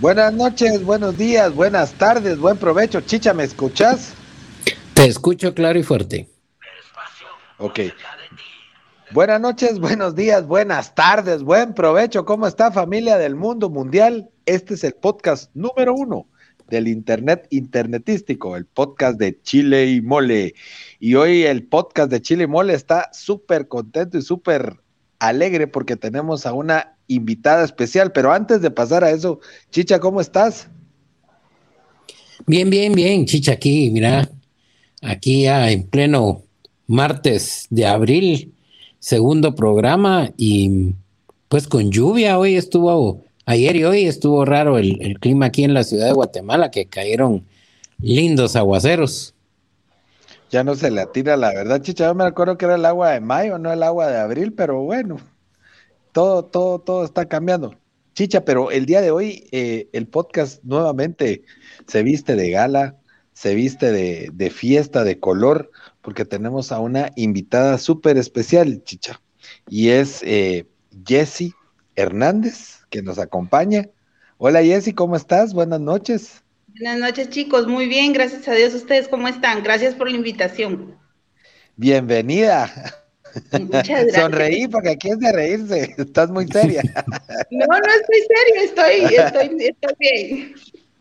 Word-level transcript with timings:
Buenas 0.00 0.32
noches, 0.32 0.84
buenos 0.84 1.18
días, 1.18 1.52
buenas 1.52 1.92
tardes, 1.94 2.38
buen 2.38 2.56
provecho. 2.56 3.00
Chicha, 3.00 3.34
¿me 3.34 3.42
escuchas? 3.42 4.14
Te 4.94 5.06
escucho 5.06 5.54
claro 5.54 5.76
y 5.76 5.82
fuerte. 5.82 6.28
Ok. 7.58 7.80
Buenas 9.10 9.40
noches, 9.40 9.80
buenos 9.80 10.14
días, 10.14 10.46
buenas 10.46 10.94
tardes, 10.94 11.42
buen 11.42 11.74
provecho. 11.74 12.24
¿Cómo 12.24 12.46
está 12.46 12.70
familia 12.70 13.18
del 13.18 13.34
mundo 13.34 13.70
mundial? 13.70 14.30
Este 14.46 14.74
es 14.74 14.84
el 14.84 14.94
podcast 14.94 15.50
número 15.54 15.94
uno 15.94 16.28
del 16.68 16.86
Internet 16.86 17.48
internetístico, 17.50 18.56
el 18.56 18.66
podcast 18.66 19.18
de 19.18 19.42
Chile 19.42 19.86
y 19.86 20.00
Mole. 20.00 20.54
Y 21.00 21.16
hoy 21.16 21.42
el 21.42 21.66
podcast 21.66 22.08
de 22.12 22.22
Chile 22.22 22.44
y 22.44 22.46
Mole 22.46 22.72
está 22.72 23.10
súper 23.12 23.66
contento 23.66 24.16
y 24.16 24.22
súper 24.22 24.76
alegre 25.18 25.66
porque 25.66 25.96
tenemos 25.96 26.46
a 26.46 26.52
una 26.52 26.96
invitada 27.06 27.64
especial. 27.64 28.12
Pero 28.12 28.32
antes 28.32 28.60
de 28.60 28.70
pasar 28.70 29.04
a 29.04 29.10
eso, 29.10 29.40
Chicha, 29.70 29.98
¿cómo 29.98 30.20
estás? 30.20 30.68
Bien, 32.46 32.70
bien, 32.70 32.94
bien, 32.94 33.26
Chicha, 33.26 33.52
aquí, 33.52 33.90
mira, 33.90 34.28
aquí 35.02 35.42
ya 35.42 35.70
en 35.70 35.84
pleno 35.84 36.42
martes 36.86 37.66
de 37.70 37.86
abril, 37.86 38.54
segundo 38.98 39.54
programa 39.54 40.30
y 40.36 40.94
pues 41.48 41.66
con 41.66 41.90
lluvia, 41.90 42.38
hoy 42.38 42.56
estuvo, 42.56 43.24
ayer 43.44 43.76
y 43.76 43.84
hoy 43.84 44.04
estuvo 44.04 44.44
raro 44.44 44.78
el, 44.78 45.00
el 45.02 45.18
clima 45.18 45.46
aquí 45.46 45.64
en 45.64 45.74
la 45.74 45.84
ciudad 45.84 46.06
de 46.06 46.12
Guatemala, 46.12 46.70
que 46.70 46.86
cayeron 46.86 47.44
lindos 48.00 48.56
aguaceros. 48.56 49.34
Ya 50.50 50.64
no 50.64 50.74
se 50.74 50.90
le 50.90 51.02
atira 51.02 51.36
la 51.36 51.52
verdad, 51.52 51.82
Chicha, 51.82 52.06
yo 52.06 52.14
me 52.14 52.24
acuerdo 52.24 52.56
que 52.56 52.64
era 52.64 52.76
el 52.76 52.86
agua 52.86 53.10
de 53.10 53.20
mayo, 53.20 53.58
no 53.58 53.70
el 53.72 53.82
agua 53.82 54.08
de 54.08 54.18
abril, 54.18 54.54
pero 54.54 54.80
bueno, 54.82 55.18
todo, 56.12 56.44
todo, 56.46 56.80
todo 56.80 57.04
está 57.04 57.26
cambiando. 57.28 57.74
Chicha, 58.14 58.44
pero 58.44 58.70
el 58.70 58.86
día 58.86 59.00
de 59.02 59.10
hoy 59.10 59.46
eh, 59.52 59.88
el 59.92 60.08
podcast 60.08 60.62
nuevamente 60.64 61.44
se 61.86 62.02
viste 62.02 62.34
de 62.34 62.50
gala, 62.50 62.96
se 63.34 63.54
viste 63.54 63.92
de, 63.92 64.30
de 64.32 64.50
fiesta, 64.50 65.04
de 65.04 65.20
color, 65.20 65.70
porque 66.00 66.24
tenemos 66.24 66.72
a 66.72 66.80
una 66.80 67.10
invitada 67.16 67.76
súper 67.78 68.16
especial, 68.16 68.82
Chicha, 68.84 69.20
y 69.68 69.90
es 69.90 70.22
eh, 70.24 70.66
Jessie 71.06 71.54
Hernández, 71.94 72.86
que 72.90 73.02
nos 73.02 73.18
acompaña. 73.18 73.88
Hola 74.38 74.62
Jessie, 74.62 74.94
¿cómo 74.94 75.14
estás? 75.14 75.52
Buenas 75.52 75.80
noches. 75.80 76.42
Buenas 76.80 77.00
noches 77.00 77.30
chicos, 77.30 77.66
muy 77.66 77.88
bien, 77.88 78.12
gracias 78.12 78.46
a 78.46 78.52
Dios. 78.52 78.72
¿Ustedes 78.72 79.08
cómo 79.08 79.26
están? 79.26 79.64
Gracias 79.64 79.96
por 79.96 80.08
la 80.08 80.16
invitación. 80.16 80.96
Bienvenida. 81.74 82.70
Sonreí 84.14 84.68
porque 84.68 84.90
aquí 84.90 85.10
es 85.10 85.18
de 85.18 85.32
reírse, 85.32 85.94
estás 85.98 86.30
muy 86.30 86.46
seria. 86.46 86.82
No, 87.50 87.66
no 87.66 87.74
estoy 87.74 88.20
seria, 88.28 88.62
estoy, 88.62 89.16
estoy, 89.16 89.66
estoy 89.66 89.94
bien. 89.98 90.54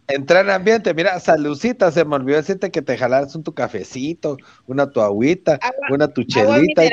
Entrar 0.07 0.45
en 0.45 0.51
ambiente, 0.51 0.95
mira, 0.95 1.19
saludcita, 1.19 1.91
se 1.91 2.03
me 2.03 2.15
olvidó 2.15 2.37
decirte 2.37 2.71
que 2.71 2.81
te 2.81 2.97
jalaras 2.97 3.35
un 3.35 3.43
tu 3.43 3.53
cafecito, 3.53 4.37
una 4.65 4.89
tu 4.89 4.99
agüita, 5.01 5.59
una 5.91 6.07
tu 6.07 6.23
chelita. 6.23 6.83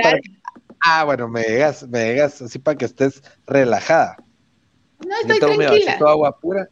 Ah, 0.84 1.04
bueno, 1.04 1.26
me 1.26 1.42
digas, 1.42 1.88
me 1.88 2.12
digas 2.12 2.42
así 2.42 2.58
para 2.58 2.76
que 2.76 2.84
estés 2.84 3.22
relajada. 3.46 4.18
No, 5.06 5.14
estoy 5.22 5.38
tranquila. 5.38 5.96
agua 6.06 6.38
pura. 6.38 6.68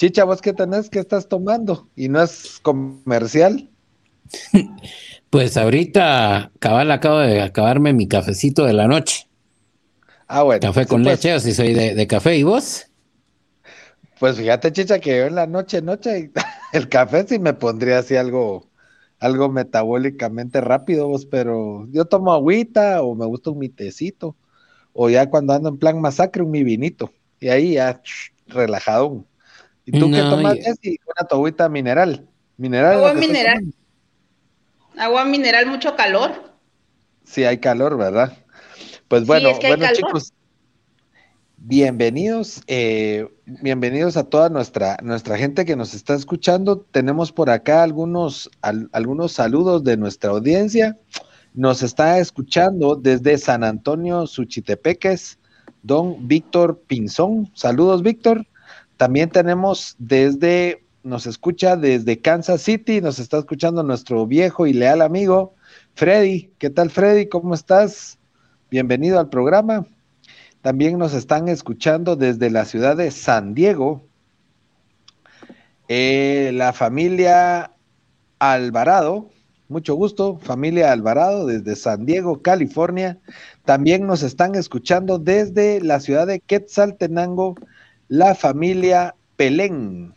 Chicha, 0.00 0.24
¿vos 0.24 0.40
qué 0.40 0.54
tenés? 0.54 0.88
¿Qué 0.88 0.98
estás 0.98 1.28
tomando? 1.28 1.86
¿Y 1.94 2.08
no 2.08 2.22
es 2.22 2.58
comercial? 2.62 3.68
Pues 5.28 5.56
ahorita, 5.56 6.50
cabal, 6.58 6.90
acabo 6.90 7.18
de 7.18 7.40
acabarme 7.40 7.92
mi 7.92 8.08
cafecito 8.08 8.64
de 8.64 8.72
la 8.72 8.88
noche. 8.88 9.28
Ah, 10.26 10.42
bueno. 10.42 10.60
Café 10.60 10.86
con 10.86 11.04
pues. 11.04 11.22
leche, 11.22 11.34
o 11.34 11.38
si 11.38 11.54
soy 11.54 11.72
de, 11.72 12.06
café. 12.08 12.36
¿Y 12.36 12.42
vos? 12.42 12.86
Pues 14.18 14.38
fíjate, 14.38 14.72
chicha, 14.72 14.98
que 14.98 15.18
yo 15.18 15.26
en 15.26 15.36
la 15.36 15.46
noche, 15.46 15.82
noche, 15.82 16.32
el 16.72 16.88
café 16.88 17.24
sí 17.28 17.38
me 17.38 17.52
pondría 17.52 17.98
así 17.98 18.16
algo, 18.16 18.66
algo 19.20 19.50
metabólicamente 19.50 20.60
rápido, 20.60 21.06
vos, 21.06 21.26
pero 21.26 21.86
yo 21.92 22.06
tomo 22.06 22.32
agüita 22.32 23.02
o 23.02 23.14
me 23.14 23.26
gusta 23.26 23.50
un 23.50 23.58
mitecito, 23.58 24.34
o 24.94 25.10
ya 25.10 25.30
cuando 25.30 25.52
ando 25.52 25.68
en 25.68 25.78
plan 25.78 26.00
masacre, 26.00 26.42
un 26.42 26.50
mi 26.50 26.64
vinito, 26.64 27.12
y 27.38 27.50
ahí 27.50 27.74
ya 27.74 28.02
relajado. 28.48 29.26
¿Y 29.84 29.98
tú 29.98 30.10
qué 30.10 30.20
tomas? 30.20 30.56
Una 30.56 31.28
agüita 31.30 31.68
mineral. 31.68 32.28
Mineral. 32.56 32.96
Agua 32.96 33.14
mineral. 33.14 33.74
Agua 34.96 35.24
mineral, 35.24 35.66
mucho 35.66 35.96
calor. 35.96 36.30
Sí, 37.24 37.44
hay 37.44 37.58
calor, 37.58 37.96
¿verdad? 37.96 38.36
Pues 39.08 39.26
bueno, 39.26 39.50
bueno 39.60 39.86
chicos, 39.94 40.32
bienvenidos, 41.56 42.62
eh, 42.66 43.28
bienvenidos 43.44 44.16
a 44.16 44.24
toda 44.24 44.48
nuestra, 44.48 44.96
nuestra 45.02 45.36
gente 45.36 45.64
que 45.64 45.76
nos 45.76 45.94
está 45.94 46.14
escuchando. 46.14 46.80
Tenemos 46.90 47.32
por 47.32 47.50
acá 47.50 47.82
algunos, 47.82 48.50
algunos 48.92 49.32
saludos 49.32 49.84
de 49.84 49.96
nuestra 49.96 50.30
audiencia. 50.30 50.98
Nos 51.54 51.82
está 51.82 52.18
escuchando 52.18 52.94
desde 52.94 53.38
San 53.38 53.64
Antonio, 53.64 54.26
Suchitepeques, 54.26 55.38
don 55.82 56.28
Víctor 56.28 56.82
Pinzón. 56.86 57.50
Saludos, 57.54 58.02
Víctor. 58.02 58.46
También 59.00 59.30
tenemos 59.30 59.96
desde 59.98 60.84
nos 61.02 61.24
escucha 61.24 61.74
desde 61.74 62.20
Kansas 62.20 62.60
City, 62.60 63.00
nos 63.00 63.18
está 63.18 63.38
escuchando 63.38 63.82
nuestro 63.82 64.26
viejo 64.26 64.66
y 64.66 64.74
leal 64.74 65.00
amigo 65.00 65.54
Freddy. 65.94 66.50
¿Qué 66.58 66.68
tal 66.68 66.90
Freddy? 66.90 67.26
¿Cómo 67.26 67.54
estás? 67.54 68.18
Bienvenido 68.70 69.18
al 69.18 69.30
programa. 69.30 69.86
También 70.60 70.98
nos 70.98 71.14
están 71.14 71.48
escuchando 71.48 72.14
desde 72.14 72.50
la 72.50 72.66
ciudad 72.66 72.94
de 72.94 73.10
San 73.10 73.54
Diego, 73.54 74.04
eh, 75.88 76.50
la 76.52 76.74
familia 76.74 77.72
Alvarado. 78.38 79.30
Mucho 79.70 79.94
gusto, 79.94 80.36
familia 80.42 80.92
Alvarado, 80.92 81.46
desde 81.46 81.74
San 81.74 82.04
Diego, 82.04 82.42
California. 82.42 83.18
También 83.64 84.06
nos 84.06 84.22
están 84.22 84.56
escuchando 84.56 85.18
desde 85.18 85.80
la 85.80 86.00
ciudad 86.00 86.26
de 86.26 86.40
Quetzaltenango, 86.40 87.54
la 88.10 88.34
familia 88.34 89.14
Pelén. 89.36 90.12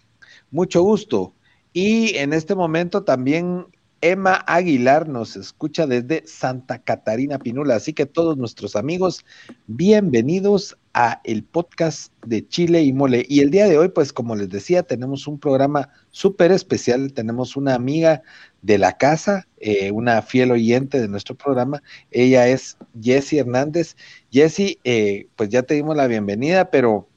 Mucho 0.49 0.81
gusto. 0.81 1.35
Y 1.73 2.17
en 2.17 2.33
este 2.33 2.55
momento 2.55 3.03
también 3.03 3.67
Emma 4.01 4.43
Aguilar 4.47 5.07
nos 5.07 5.35
escucha 5.35 5.85
desde 5.85 6.25
Santa 6.25 6.79
Catarina 6.79 7.37
Pinula. 7.37 7.75
Así 7.75 7.93
que 7.93 8.07
todos 8.07 8.35
nuestros 8.35 8.75
amigos, 8.75 9.23
bienvenidos 9.67 10.75
a 10.95 11.21
el 11.23 11.43
podcast 11.43 12.11
de 12.25 12.47
Chile 12.47 12.81
y 12.81 12.93
Mole. 12.93 13.27
Y 13.29 13.41
el 13.41 13.51
día 13.51 13.67
de 13.67 13.77
hoy, 13.77 13.89
pues 13.89 14.11
como 14.11 14.35
les 14.35 14.49
decía, 14.49 14.81
tenemos 14.81 15.27
un 15.27 15.37
programa 15.37 15.89
súper 16.09 16.51
especial. 16.51 17.13
Tenemos 17.13 17.55
una 17.55 17.75
amiga 17.75 18.23
de 18.63 18.79
la 18.79 18.97
casa, 18.97 19.47
eh, 19.57 19.91
una 19.91 20.23
fiel 20.23 20.49
oyente 20.49 20.99
de 20.99 21.07
nuestro 21.07 21.35
programa. 21.35 21.83
Ella 22.09 22.47
es 22.47 22.75
Jessie 22.99 23.41
Hernández. 23.41 23.95
Jessie, 24.31 24.79
eh, 24.83 25.27
pues 25.35 25.49
ya 25.49 25.61
te 25.61 25.75
dimos 25.75 25.95
la 25.95 26.07
bienvenida, 26.07 26.71
pero 26.71 27.07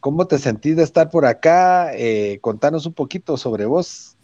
¿Cómo 0.00 0.26
te 0.26 0.38
sentís 0.38 0.76
de 0.76 0.82
estar 0.82 1.10
por 1.10 1.26
acá? 1.26 1.94
Eh, 1.94 2.38
contanos 2.40 2.86
un 2.86 2.94
poquito 2.94 3.36
sobre 3.36 3.66
vos. 3.66 4.16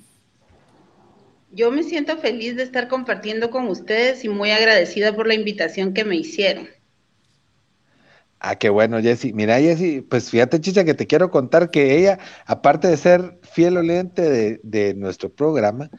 Yo 1.53 1.71
me 1.71 1.83
siento 1.83 2.17
feliz 2.17 2.57
de 2.57 2.63
estar 2.63 2.89
compartiendo 2.89 3.51
con 3.51 3.69
ustedes 3.69 4.25
y 4.25 4.29
muy 4.29 4.51
agradecida 4.51 5.15
por 5.15 5.27
la 5.27 5.35
invitación 5.35 5.93
que 5.93 6.05
me 6.05 6.17
hicieron. 6.17 6.69
Ah, 8.41 8.57
qué 8.57 8.69
bueno, 8.69 9.01
Jessy. 9.01 9.33
Mira, 9.33 9.59
Jessy, 9.59 10.03
pues 10.03 10.31
fíjate, 10.31 10.61
chicha, 10.61 10.85
que 10.85 10.95
te 10.95 11.07
quiero 11.07 11.31
contar 11.31 11.71
que 11.71 11.99
ella, 11.99 12.19
aparte 12.47 12.89
de 12.89 12.97
ser 12.97 13.39
fiel 13.43 13.77
oyente 13.77 14.59
de, 14.63 14.95
nuestro 14.95 15.31
programa, 15.31 15.91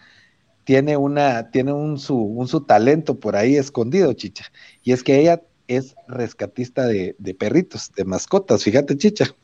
tiene 0.63 0.97
una, 0.97 1.50
tiene 1.50 1.74
un 1.74 1.97
su, 1.97 2.15
un 2.15 2.47
su 2.47 2.62
talento 2.62 3.19
por 3.19 3.35
ahí 3.35 3.56
escondido, 3.56 4.13
chicha. 4.13 4.45
Y 4.83 4.91
es 4.91 5.03
que 5.03 5.19
ella 5.19 5.41
es 5.68 5.95
rescatista 6.07 6.85
de, 6.85 7.15
de 7.18 7.33
perritos, 7.33 7.91
de 7.95 8.06
mascotas, 8.06 8.63
fíjate, 8.63 8.97
chicha. 8.97 9.35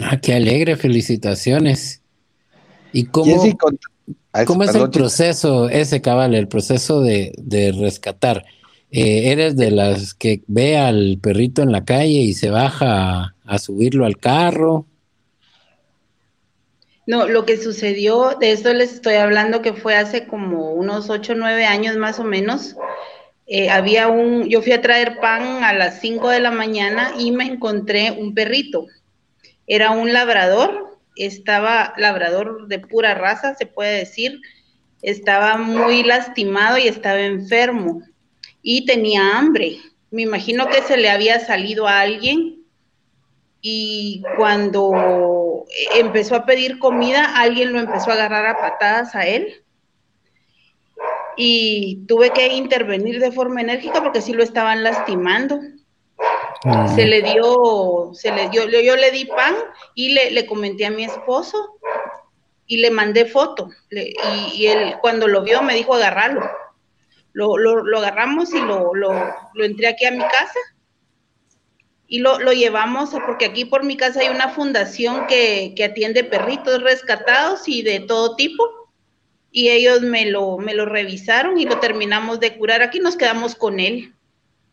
Ah, 0.00 0.18
qué 0.20 0.34
alegre, 0.34 0.76
felicitaciones. 0.76 2.02
¿Y 2.92 3.04
cómo, 3.06 3.42
¿cómo 4.46 4.64
es 4.64 4.74
el 4.74 4.90
proceso, 4.90 5.68
ese 5.68 6.00
cabal, 6.00 6.34
el 6.34 6.48
proceso 6.48 7.02
de, 7.02 7.74
rescatar? 7.78 8.44
Eh, 8.90 9.30
¿Eres 9.30 9.56
de 9.56 9.70
las 9.70 10.14
que 10.14 10.42
ve 10.46 10.76
al 10.76 11.18
perrito 11.22 11.62
en 11.62 11.70
la 11.70 11.84
calle 11.84 12.20
y 12.20 12.32
se 12.32 12.50
baja 12.50 13.36
a, 13.44 13.58
subirlo 13.58 14.06
al 14.06 14.16
carro? 14.16 14.86
No, 17.06 17.26
lo 17.26 17.44
que 17.44 17.56
sucedió, 17.56 18.36
de 18.40 18.52
esto 18.52 18.72
les 18.72 18.94
estoy 18.94 19.14
hablando 19.14 19.62
que 19.62 19.72
fue 19.72 19.96
hace 19.96 20.26
como 20.26 20.72
unos 20.72 21.10
8 21.10 21.32
o 21.32 21.36
9 21.36 21.66
años 21.66 21.96
más 21.96 22.18
o 22.18 22.24
menos. 22.24 22.76
Eh, 23.46 23.68
había 23.68 24.08
un, 24.08 24.48
yo 24.48 24.62
fui 24.62 24.72
a 24.72 24.80
traer 24.80 25.18
pan 25.20 25.64
a 25.64 25.72
las 25.72 26.00
5 26.00 26.28
de 26.28 26.40
la 26.40 26.52
mañana 26.52 27.12
y 27.18 27.32
me 27.32 27.44
encontré 27.44 28.12
un 28.12 28.32
perrito. 28.32 28.86
Era 29.66 29.90
un 29.90 30.12
labrador, 30.12 30.98
estaba 31.16 31.94
labrador 31.96 32.66
de 32.68 32.78
pura 32.78 33.14
raza, 33.14 33.54
se 33.54 33.66
puede 33.66 33.98
decir. 33.98 34.40
Estaba 35.02 35.56
muy 35.56 36.02
lastimado 36.02 36.76
y 36.78 36.88
estaba 36.88 37.20
enfermo 37.20 38.02
y 38.62 38.84
tenía 38.84 39.38
hambre. 39.38 39.78
Me 40.10 40.22
imagino 40.22 40.68
que 40.68 40.82
se 40.82 40.96
le 40.96 41.10
había 41.10 41.40
salido 41.40 41.86
a 41.86 42.00
alguien 42.00 42.64
y 43.62 44.22
cuando 44.36 45.64
empezó 45.94 46.34
a 46.34 46.46
pedir 46.46 46.78
comida, 46.78 47.24
alguien 47.36 47.72
lo 47.72 47.80
empezó 47.80 48.10
a 48.10 48.14
agarrar 48.14 48.46
a 48.46 48.60
patadas 48.60 49.14
a 49.14 49.26
él. 49.26 49.62
Y 51.36 52.04
tuve 52.06 52.30
que 52.30 52.48
intervenir 52.48 53.20
de 53.20 53.32
forma 53.32 53.60
enérgica 53.60 54.02
porque 54.02 54.20
sí 54.20 54.32
lo 54.32 54.42
estaban 54.42 54.82
lastimando. 54.82 55.60
Se 56.94 57.06
le 57.06 57.22
dio, 57.22 58.10
se 58.12 58.30
le 58.32 58.50
dio, 58.50 58.68
yo, 58.68 58.94
le 58.96 59.10
di 59.10 59.24
pan 59.24 59.54
y 59.94 60.12
le, 60.12 60.44
comenté 60.44 60.84
a 60.84 60.90
mi 60.90 61.04
esposo 61.04 61.78
y 62.66 62.76
le 62.76 62.90
mandé 62.90 63.24
foto. 63.24 63.70
y, 63.90 64.66
él 64.66 64.96
cuando 65.00 65.26
lo 65.26 65.42
vio 65.42 65.62
me 65.62 65.74
dijo 65.74 65.94
agarrarlo. 65.94 66.42
Lo, 67.32 67.56
lo, 67.56 67.98
agarramos 67.98 68.52
y 68.52 68.60
lo, 68.60 68.94
lo, 68.94 69.12
lo 69.54 69.64
entré 69.64 69.88
aquí 69.88 70.04
a 70.04 70.10
mi 70.10 70.18
casa 70.18 70.58
y 72.06 72.18
lo, 72.18 72.40
lo, 72.40 72.52
llevamos, 72.52 73.10
porque 73.24 73.46
aquí 73.46 73.64
por 73.64 73.84
mi 73.84 73.96
casa 73.96 74.20
hay 74.20 74.28
una 74.28 74.50
fundación 74.50 75.26
que, 75.28 75.72
que, 75.76 75.84
atiende 75.84 76.24
perritos 76.24 76.82
rescatados 76.82 77.68
y 77.68 77.82
de 77.82 78.00
todo 78.00 78.34
tipo, 78.34 78.64
y 79.52 79.68
ellos 79.68 80.02
me 80.02 80.26
lo, 80.26 80.58
me 80.58 80.74
lo 80.74 80.86
revisaron 80.86 81.58
y 81.58 81.64
lo 81.64 81.78
terminamos 81.78 82.40
de 82.40 82.58
curar. 82.58 82.82
Aquí 82.82 82.98
nos 82.98 83.16
quedamos 83.16 83.54
con 83.54 83.80
él. 83.80 84.12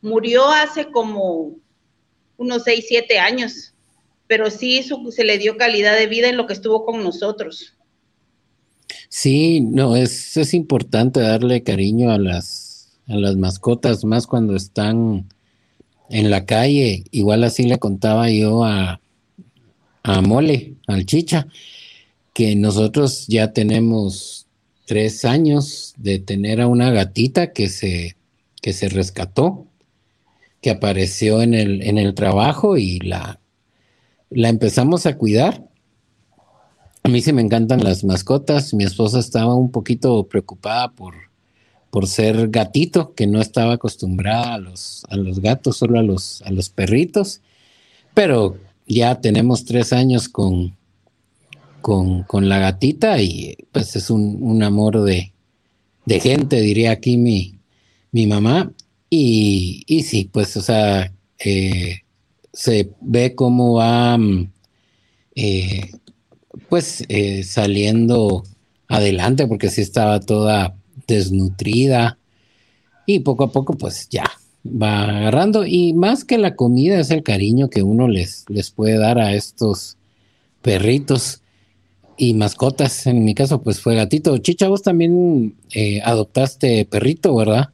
Murió 0.01 0.50
hace 0.50 0.92
como 0.92 1.56
unos 2.38 2.63
6, 2.63 2.86
7 2.88 3.19
años, 3.19 3.74
pero 4.28 4.50
sí 4.50 4.84
se 5.12 5.24
le 5.24 5.38
dio 5.38 5.57
calidad 5.57 5.98
de 5.98 6.07
vida 6.07 6.30
en 6.30 6.38
lo 6.38 6.48
que 6.48 6.54
estuvo 6.54 6.86
con 6.86 7.04
nosotros. 7.04 7.74
Sí, 9.10 9.62
no, 9.62 9.95
es, 9.95 10.38
es 10.38 10.54
importante 10.54 11.19
darle 11.19 11.63
cariño 11.63 12.12
a 12.12 12.18
las, 12.18 13.00
a 13.07 13.16
las 13.16 13.36
mascotas, 13.36 14.04
más 14.04 14.28
cuando 14.28 14.56
están 14.56 15.28
en 16.10 16.30
la 16.30 16.45
calle. 16.45 17.04
Igual 17.12 17.44
así 17.44 17.63
le 17.63 17.80
contaba 17.80 18.30
yo 18.30 18.63
a, 18.63 19.00
a 20.04 20.22
Mole, 20.22 20.75
al 20.88 21.06
Chicha, 21.06 21.48
que 22.33 22.56
nosotros 22.56 23.28
ya 23.28 23.54
tenemos 23.54 24.48
tres 24.86 25.25
años 25.25 25.94
de 25.98 26.19
tener 26.19 26.62
a 26.62 26.68
una 26.68 26.92
gatita 26.92 27.51
que 27.51 27.69
se, 27.69 28.16
que 28.62 28.74
se 28.74 28.90
rescató, 28.90 29.67
que 30.62 30.71
apareció 30.71 31.42
en 31.42 31.54
el, 31.54 31.81
en 31.81 31.98
el 31.98 32.13
trabajo 32.13 32.77
y 32.77 33.00
la, 33.00 33.39
la 34.30 34.50
empezamos 34.50 35.06
a 35.06 35.18
cuidar. 35.18 35.68
A 37.04 37.09
mí 37.09 37.21
sí 37.21 37.31
me 37.31 37.42
encantan 37.42 37.83
las 37.83 38.04
mascotas. 38.04 38.74
Mi 38.74 38.83
esposa 38.83 39.19
estaba 39.19 39.56
un 39.56 39.71
poquito 39.71 40.27
preocupada 40.27 40.92
por, 40.92 41.15
por 41.89 42.07
ser 42.07 42.50
gatito, 42.50 43.13
que 43.13 43.27
no 43.27 43.39
estaba 43.39 43.74
acostumbrada 43.74 44.56
a 44.56 44.59
los, 44.59 45.06
a 45.09 45.15
los 45.15 45.39
gatos, 45.39 45.77
solo 45.77 46.00
a 46.00 46.04
los, 46.04 46.42
a 46.42 46.51
los 46.51 46.69
perritos. 46.69 47.42
Pero 48.13 48.57
ya 48.88 49.21
tenemos 49.21 49.65
tres 49.65 49.94
años 49.94 50.27
con, 50.27 50.75
con, 51.81 52.50
la 52.50 52.59
gatita 52.59 53.21
y 53.21 53.56
pues 53.71 53.95
es 53.95 54.09
un, 54.09 54.62
amor 54.63 55.04
de, 55.04 55.31
gente, 56.07 56.59
diría 56.62 56.92
aquí 56.92 57.18
mi, 57.18 57.59
mi 58.12 58.27
mamá. 58.27 58.71
Y, 59.09 59.83
y, 59.88 60.04
sí, 60.04 60.30
pues, 60.31 60.57
o 60.57 60.62
sea, 60.62 61.13
eh, 61.39 62.00
se 62.54 62.92
ve 63.01 63.36
cómo 63.36 63.75
va, 63.75 64.18
mm, 64.18 64.51
eh, 65.36 65.92
pues, 66.69 67.04
eh, 67.09 67.44
saliendo 67.44 68.44
adelante, 68.88 69.48
porque 69.48 69.69
sí 69.69 69.81
estaba 69.81 70.19
toda 70.19 70.75
desnutrida 71.07 72.18
y 73.06 73.19
poco 73.19 73.45
a 73.45 73.51
poco 73.51 73.74
pues 73.74 74.09
ya 74.09 74.30
va 74.65 75.04
agarrando 75.04 75.65
y 75.65 75.94
más 75.94 76.25
que 76.25 76.38
la 76.38 76.56
comida 76.56 77.00
es 77.00 77.09
el 77.09 77.24
cariño 77.24 77.69
que 77.69 77.83
uno 77.83 78.07
les, 78.07 78.45
les 78.50 78.69
puede 78.69 78.98
dar 78.98 79.18
a 79.18 79.33
estos 79.33 79.98
perritos 80.62 81.42
y 82.18 82.33
mascotas. 82.33 83.07
En 83.07 83.24
mi 83.24 83.33
caso 83.33 83.62
pues 83.62 83.80
fue 83.80 83.95
gatito. 83.95 84.38
Chicha, 84.39 84.68
vos 84.68 84.81
también 84.83 85.56
eh, 85.74 86.01
adoptaste 86.04 86.86
perrito, 86.86 87.36
¿verdad? 87.36 87.69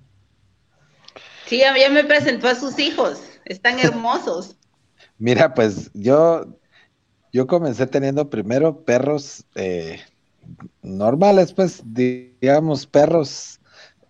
Sí, 1.45 1.59
ya, 1.59 1.89
me 1.89 2.03
presentó 2.03 2.47
a 2.47 2.55
sus 2.55 2.79
hijos, 2.79 3.21
están 3.45 3.79
hermosos. 3.79 4.57
Mira, 5.17 5.53
pues 5.53 5.91
yo, 5.93 6.57
yo 7.31 7.47
comencé 7.47 7.87
teniendo 7.87 8.29
primero 8.29 8.83
perros 8.83 9.45
eh, 9.55 9.99
normales, 10.81 11.53
pues, 11.53 11.81
digamos, 11.85 12.87
perros 12.87 13.59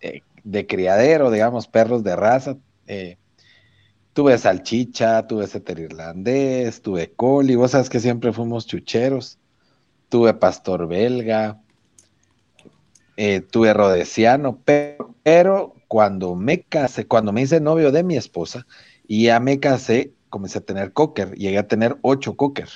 eh, 0.01 0.21
de 0.44 0.68
criadero, 0.68 1.31
digamos, 1.31 1.68
perros 1.68 2.03
de 2.03 2.15
raza. 2.15 2.57
Eh, 2.88 3.18
tuve 4.13 4.38
salchicha, 4.38 5.25
tuve 5.27 5.47
setter 5.47 5.80
irlandés, 5.80 6.81
tuve 6.81 7.12
coli, 7.12 7.56
vos 7.56 7.71
sabes 7.71 7.89
que 7.89 8.00
siempre 8.00 8.31
fuimos 8.31 8.68
chucheros. 8.68 9.39
Tuve 10.09 10.33
pastor 10.35 10.88
belga, 10.88 11.62
eh, 13.18 13.42
tuve 13.42 13.74
rodesiano, 13.74 14.60
pero, 14.65 15.15
pero, 15.24 15.75
cuando 15.88 16.36
me 16.36 16.62
casé, 16.62 17.06
cuando 17.06 17.31
me 17.31 17.42
hice 17.42 17.60
novio 17.60 17.92
de 17.92 18.04
mi 18.04 18.18
esposa 18.18 18.65
y 19.07 19.25
ya 19.25 19.39
me 19.39 19.60
casé, 19.60 20.13
comencé 20.30 20.57
a 20.57 20.62
tener 20.62 20.94
cocker, 20.94 21.36
llegué 21.36 21.60
a 21.60 21.68
tener 21.68 21.98
ocho 22.01 22.36
cocker 22.36 22.69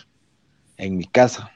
en 0.77 0.97
mi 0.97 1.05
casa. 1.05 1.51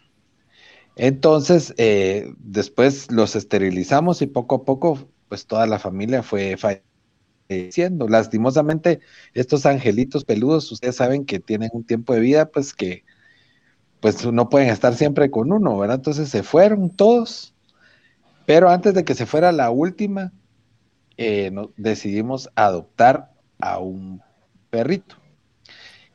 Entonces, 0.95 1.73
eh, 1.77 2.33
después 2.39 3.11
los 3.11 3.35
esterilizamos 3.35 4.21
y 4.21 4.27
poco 4.27 4.55
a 4.55 4.65
poco, 4.65 4.99
pues 5.29 5.45
toda 5.45 5.67
la 5.67 5.79
familia 5.79 6.23
fue 6.23 6.57
falleciendo. 6.57 8.07
Lastimosamente, 8.07 8.99
estos 9.33 9.65
angelitos 9.65 10.25
peludos, 10.25 10.71
ustedes 10.71 10.95
saben 10.95 11.25
que 11.25 11.39
tienen 11.39 11.69
un 11.73 11.85
tiempo 11.85 12.13
de 12.13 12.19
vida, 12.19 12.49
pues 12.49 12.73
que 12.73 13.03
pues 14.01 14.25
no 14.25 14.49
pueden 14.49 14.69
estar 14.69 14.95
siempre 14.95 15.29
con 15.29 15.53
uno, 15.53 15.77
¿verdad? 15.77 15.97
Entonces 15.97 16.29
se 16.29 16.43
fueron 16.43 16.89
todos, 16.89 17.53
pero 18.51 18.69
antes 18.69 18.93
de 18.93 19.05
que 19.05 19.15
se 19.15 19.25
fuera 19.25 19.53
la 19.53 19.69
última, 19.71 20.33
eh, 21.15 21.53
decidimos 21.77 22.49
adoptar 22.55 23.31
a 23.61 23.79
un 23.79 24.21
perrito 24.69 25.15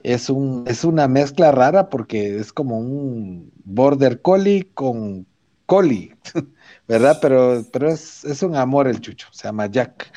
es, 0.02 0.28
un, 0.28 0.64
es 0.66 0.84
una 0.84 1.08
mezcla 1.08 1.50
rara 1.50 1.88
porque 1.88 2.36
es 2.36 2.52
como 2.52 2.78
un 2.78 3.50
border 3.64 4.20
collie 4.20 4.68
con 4.74 5.26
collie, 5.64 6.14
¿verdad? 6.86 7.20
Pero, 7.22 7.64
pero 7.72 7.88
es, 7.88 8.42
un 8.42 8.54
amor 8.54 8.86
el 8.86 9.00
chucho, 9.00 9.28
se 9.30 9.48
llama 9.48 9.64
Jack. 9.68 10.12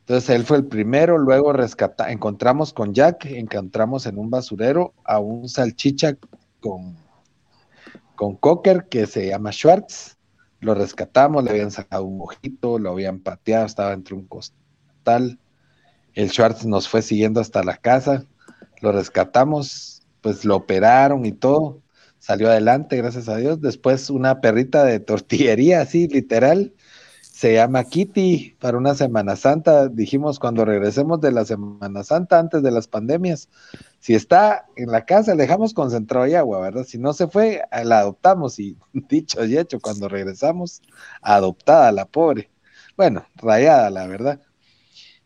Entonces 0.00 0.30
él 0.30 0.42
fue 0.42 0.56
el 0.56 0.64
primero, 0.64 1.16
luego 1.16 1.52
rescata, 1.52 2.10
encontramos 2.10 2.72
con 2.72 2.92
Jack, 2.92 3.26
encontramos 3.26 4.06
en 4.06 4.18
un 4.18 4.30
basurero 4.30 4.94
a 5.04 5.20
un 5.20 5.48
salchicha 5.48 6.16
con, 6.58 6.96
con 8.16 8.34
cocker 8.34 8.88
que 8.88 9.06
se 9.06 9.28
llama 9.28 9.52
Schwartz, 9.52 10.18
lo 10.62 10.74
rescatamos, 10.74 11.42
le 11.42 11.50
habían 11.50 11.72
sacado 11.72 12.04
un 12.04 12.20
ojito, 12.20 12.78
lo 12.78 12.92
habían 12.92 13.18
pateado, 13.18 13.66
estaba 13.66 13.92
entre 13.92 14.14
un 14.14 14.26
costal. 14.26 15.38
El 16.14 16.30
Schwartz 16.30 16.64
nos 16.64 16.88
fue 16.88 17.02
siguiendo 17.02 17.40
hasta 17.40 17.64
la 17.64 17.76
casa, 17.76 18.24
lo 18.80 18.92
rescatamos, 18.92 20.02
pues 20.20 20.44
lo 20.44 20.54
operaron 20.54 21.26
y 21.26 21.32
todo, 21.32 21.80
salió 22.20 22.48
adelante, 22.48 22.96
gracias 22.96 23.28
a 23.28 23.36
Dios. 23.36 23.60
Después 23.60 24.08
una 24.08 24.40
perrita 24.40 24.84
de 24.84 25.00
tortillería, 25.00 25.80
así 25.80 26.06
literal, 26.06 26.72
se 27.42 27.54
llama 27.54 27.82
Kitty 27.82 28.54
para 28.60 28.78
una 28.78 28.94
Semana 28.94 29.34
Santa. 29.34 29.88
Dijimos 29.88 30.38
cuando 30.38 30.64
regresemos 30.64 31.20
de 31.20 31.32
la 31.32 31.44
Semana 31.44 32.04
Santa, 32.04 32.38
antes 32.38 32.62
de 32.62 32.70
las 32.70 32.86
pandemias, 32.86 33.48
si 33.98 34.14
está 34.14 34.66
en 34.76 34.92
la 34.92 35.04
casa, 35.04 35.34
le 35.34 35.42
dejamos 35.42 35.74
concentrado 35.74 36.28
y 36.28 36.34
agua, 36.34 36.60
¿verdad? 36.60 36.84
Si 36.84 36.98
no 36.98 37.12
se 37.12 37.26
fue, 37.26 37.60
la 37.82 37.98
adoptamos 37.98 38.60
y 38.60 38.76
dicho 38.92 39.44
y 39.44 39.58
hecho, 39.58 39.80
cuando 39.80 40.08
regresamos, 40.08 40.82
adoptada 41.20 41.90
la 41.90 42.04
pobre. 42.04 42.48
Bueno, 42.96 43.26
rayada, 43.34 43.90
la 43.90 44.06
verdad. 44.06 44.40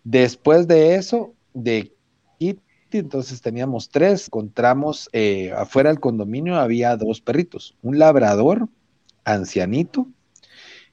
Después 0.03 0.67
de 0.67 0.95
eso, 0.95 1.35
de 1.53 1.93
Kitty, 2.39 2.63
entonces 2.93 3.43
teníamos 3.43 3.91
tres, 3.91 4.29
encontramos 4.29 5.11
eh, 5.13 5.53
afuera 5.55 5.91
del 5.91 6.01
condominio 6.01 6.57
había 6.57 6.97
dos 6.97 7.21
perritos, 7.21 7.77
un 7.83 7.99
labrador 7.99 8.71
ancianito 9.23 10.09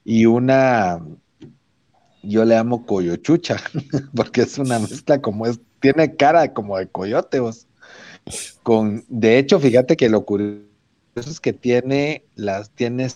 y 0.04 0.26
una, 0.26 1.00
yo 2.22 2.44
le 2.44 2.56
amo 2.56 2.86
coyochucha, 2.86 3.56
porque 4.14 4.42
es 4.42 4.58
una 4.58 4.78
mezcla 4.80 5.20
como 5.20 5.46
es, 5.46 5.60
tiene 5.80 6.14
cara 6.16 6.52
como 6.52 6.78
de 6.78 6.88
coyote, 6.88 7.40
Con, 8.62 9.04
de 9.08 9.38
hecho, 9.38 9.58
fíjate 9.58 9.96
que 9.96 10.08
lo 10.08 10.24
curioso 10.24 10.64
es 11.16 11.40
que 11.40 11.52
tiene 11.52 12.24
las, 12.34 12.70
tiene 12.70 13.08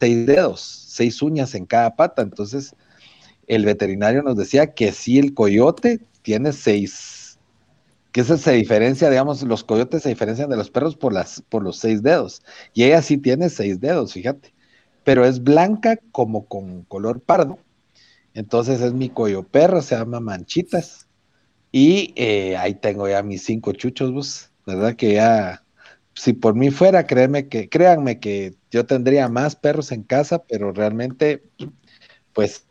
seis 0.00 0.26
dedos, 0.26 0.60
seis 0.88 1.22
uñas 1.22 1.54
en 1.54 1.66
cada 1.66 1.96
pata. 1.96 2.22
Entonces, 2.22 2.74
el 3.46 3.64
veterinario 3.64 4.22
nos 4.22 4.36
decía 4.36 4.74
que 4.74 4.92
si 4.92 5.18
el 5.18 5.34
coyote 5.34 6.00
tiene 6.22 6.52
seis, 6.52 7.38
que 8.12 8.22
esa 8.22 8.38
se 8.38 8.52
diferencia, 8.52 9.10
digamos, 9.10 9.42
los 9.42 9.64
coyotes 9.64 10.02
se 10.02 10.08
diferencian 10.08 10.50
de 10.50 10.56
los 10.56 10.70
perros 10.70 10.96
por, 10.96 11.12
las, 11.12 11.42
por 11.48 11.62
los 11.62 11.78
seis 11.78 12.02
dedos. 12.02 12.42
Y 12.74 12.84
ella 12.84 13.02
sí 13.02 13.18
tiene 13.18 13.48
seis 13.48 13.80
dedos, 13.80 14.12
fíjate. 14.12 14.52
Pero 15.04 15.24
es 15.24 15.42
blanca 15.42 15.98
como 16.12 16.46
con 16.46 16.82
color 16.84 17.20
pardo. 17.20 17.58
Entonces 18.34 18.80
es 18.80 18.92
mi 18.92 19.08
coyo 19.10 19.42
perro, 19.42 19.82
se 19.82 19.96
llama 19.96 20.20
Manchitas. 20.20 21.08
Y 21.72 22.12
eh, 22.16 22.56
ahí 22.56 22.74
tengo 22.74 23.08
ya 23.08 23.22
mis 23.22 23.44
cinco 23.44 23.72
chuchos. 23.72 24.50
¿Verdad? 24.66 24.94
Que 24.94 25.14
ya, 25.14 25.64
si 26.14 26.32
por 26.32 26.54
mí 26.54 26.70
fuera, 26.70 27.06
créeme 27.06 27.48
que, 27.48 27.68
créanme 27.68 28.20
que 28.20 28.54
yo 28.70 28.86
tendría 28.86 29.28
más 29.28 29.56
perros 29.56 29.90
en 29.90 30.02
casa, 30.02 30.44
pero 30.44 30.72
realmente, 30.72 31.42
pues 32.32 32.66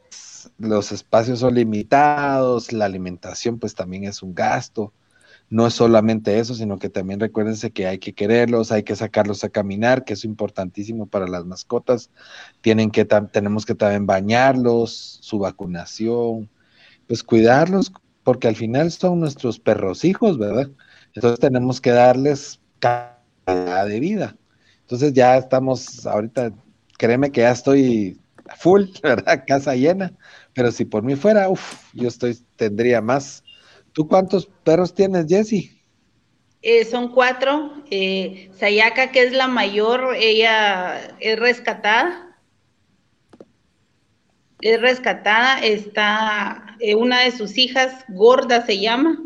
los 0.58 0.92
espacios 0.92 1.40
son 1.40 1.56
limitados, 1.56 2.72
la 2.72 2.86
alimentación 2.86 3.60
pues 3.60 3.76
también 3.76 4.06
es 4.06 4.24
un 4.24 4.34
gasto. 4.34 4.94
No 5.50 5.66
es 5.66 5.74
solamente 5.74 6.38
eso, 6.40 6.54
sino 6.54 6.78
que 6.78 6.90
también 6.90 7.20
recuérdense 7.20 7.72
que 7.72 7.88
hay 7.88 7.98
que 7.98 8.14
quererlos, 8.14 8.72
hay 8.72 8.84
que 8.84 8.96
sacarlos 8.96 9.44
a 9.44 9.50
caminar, 9.50 10.06
que 10.06 10.14
es 10.14 10.24
importantísimo 10.24 11.08
para 11.08 11.28
las 11.28 11.46
mascotas. 11.46 12.12
Tienen 12.62 12.92
que 12.92 13.06
tenemos 13.06 13.66
que 13.66 13.76
también 13.76 14.06
bañarlos, 14.06 15.20
su 15.22 15.40
vacunación, 15.40 16.50
pues 17.08 17.24
cuidarlos, 17.24 17.92
porque 18.24 18.48
al 18.48 18.56
final 18.56 18.92
son 18.92 19.20
nuestros 19.20 19.60
perros 19.60 20.06
hijos, 20.06 20.38
¿verdad? 20.38 20.70
Entonces 21.16 21.40
tenemos 21.40 21.82
que 21.82 21.92
darles 21.92 22.60
calidad 22.80 23.88
de 23.88 24.00
vida. 24.00 24.36
Entonces 24.82 25.14
ya 25.14 25.38
estamos, 25.38 26.06
ahorita, 26.06 26.52
créeme 26.98 27.32
que 27.32 27.42
ya 27.42 27.52
estoy 27.52 28.20
full, 28.58 28.86
¿verdad? 29.04 29.44
Casa 29.48 29.76
llena, 29.76 30.14
pero 30.54 30.72
si 30.72 30.86
por 30.86 31.04
mí 31.04 31.16
fuera, 31.16 31.50
uff, 31.50 31.94
yo 31.94 32.08
estoy, 32.08 32.38
tendría 32.56 33.02
más. 33.02 33.44
¿Tú 34.00 34.08
cuántos 34.08 34.46
perros 34.64 34.94
tienes, 34.94 35.26
Jesse? 35.28 35.78
Eh, 36.62 36.86
son 36.86 37.12
cuatro. 37.12 37.84
Eh, 37.92 38.50
Sayaka, 38.58 39.12
que 39.12 39.24
es 39.24 39.34
la 39.34 39.50
mayor, 39.50 40.16
ella 40.16 41.18
es 41.20 41.38
rescatada. 41.38 42.38
Es 44.62 44.80
rescatada, 44.80 45.60
está 45.60 46.78
eh, 46.80 46.96
una 46.96 47.20
de 47.26 47.32
sus 47.32 47.58
hijas, 47.58 48.06
gorda 48.08 48.66
se 48.66 48.80
llama, 48.80 49.22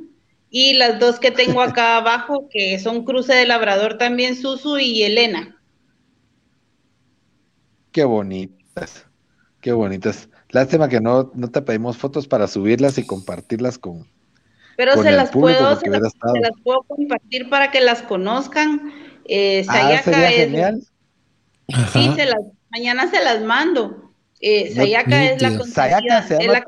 y 0.50 0.74
las 0.74 1.00
dos 1.00 1.20
que 1.20 1.30
tengo 1.30 1.62
acá 1.62 1.98
abajo, 1.98 2.50
que 2.50 2.80
son 2.80 3.06
cruce 3.06 3.36
de 3.36 3.46
labrador 3.46 4.00
también, 4.00 4.36
Susu 4.36 4.80
y 4.80 5.04
Elena. 5.04 5.56
Qué 7.92 8.06
bonitas. 8.06 9.06
Qué 9.62 9.72
bonitas. 9.72 10.30
Lástima 10.50 10.90
que 10.90 11.00
no, 11.00 11.32
no 11.36 11.52
te 11.52 11.62
pedimos 11.62 11.96
fotos 11.96 12.28
para 12.28 12.48
subirlas 12.48 12.98
y 12.98 13.06
compartirlas 13.06 13.78
con. 13.78 14.12
Pero 14.76 15.02
se, 15.02 15.12
las 15.12 15.32
puedo, 15.32 15.80
se, 15.80 15.90
las, 15.90 16.02
puedo 16.64 16.84
compartir 16.84 17.50
para 17.50 17.72
que 17.72 17.80
las 17.80 18.02
conozcan. 18.02 18.92
Eh, 19.26 19.66
ah, 19.68 20.02
sería 20.04 20.30
genial. 20.30 20.82
Sí, 21.92 22.12
se 22.16 22.26
las, 22.26 22.42
mañana 22.72 23.10
se 23.10 23.24
las 23.24 23.42
mando. 23.42 24.14
Eh, 24.42 24.74
Sayaka 24.74 25.24
es 25.26 25.42
la 25.42 25.64
Sayaka 25.64 26.24
se 26.28 26.40
llama 26.40 26.54
la, 26.54 26.66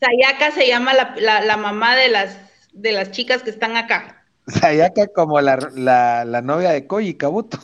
Sayaka 0.00 0.50
se 0.52 0.66
llama 0.68 0.94
la, 0.94 1.40
la, 1.40 1.56
mamá 1.56 1.96
de 1.96 2.08
las 2.08 2.38
de 2.72 2.92
las 2.92 3.10
chicas 3.10 3.42
que 3.42 3.50
están 3.50 3.76
acá. 3.76 4.24
Sayaka 4.46 5.08
como 5.08 5.40
la, 5.40 5.56
la, 5.74 6.42
novia 6.42 6.70
de 6.70 6.86
Koji 6.86 7.14
Kabuto. 7.14 7.58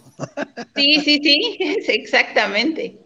Sí, 0.75 1.01
sí, 1.05 1.21
sí, 1.23 1.59
exactamente. 1.89 2.99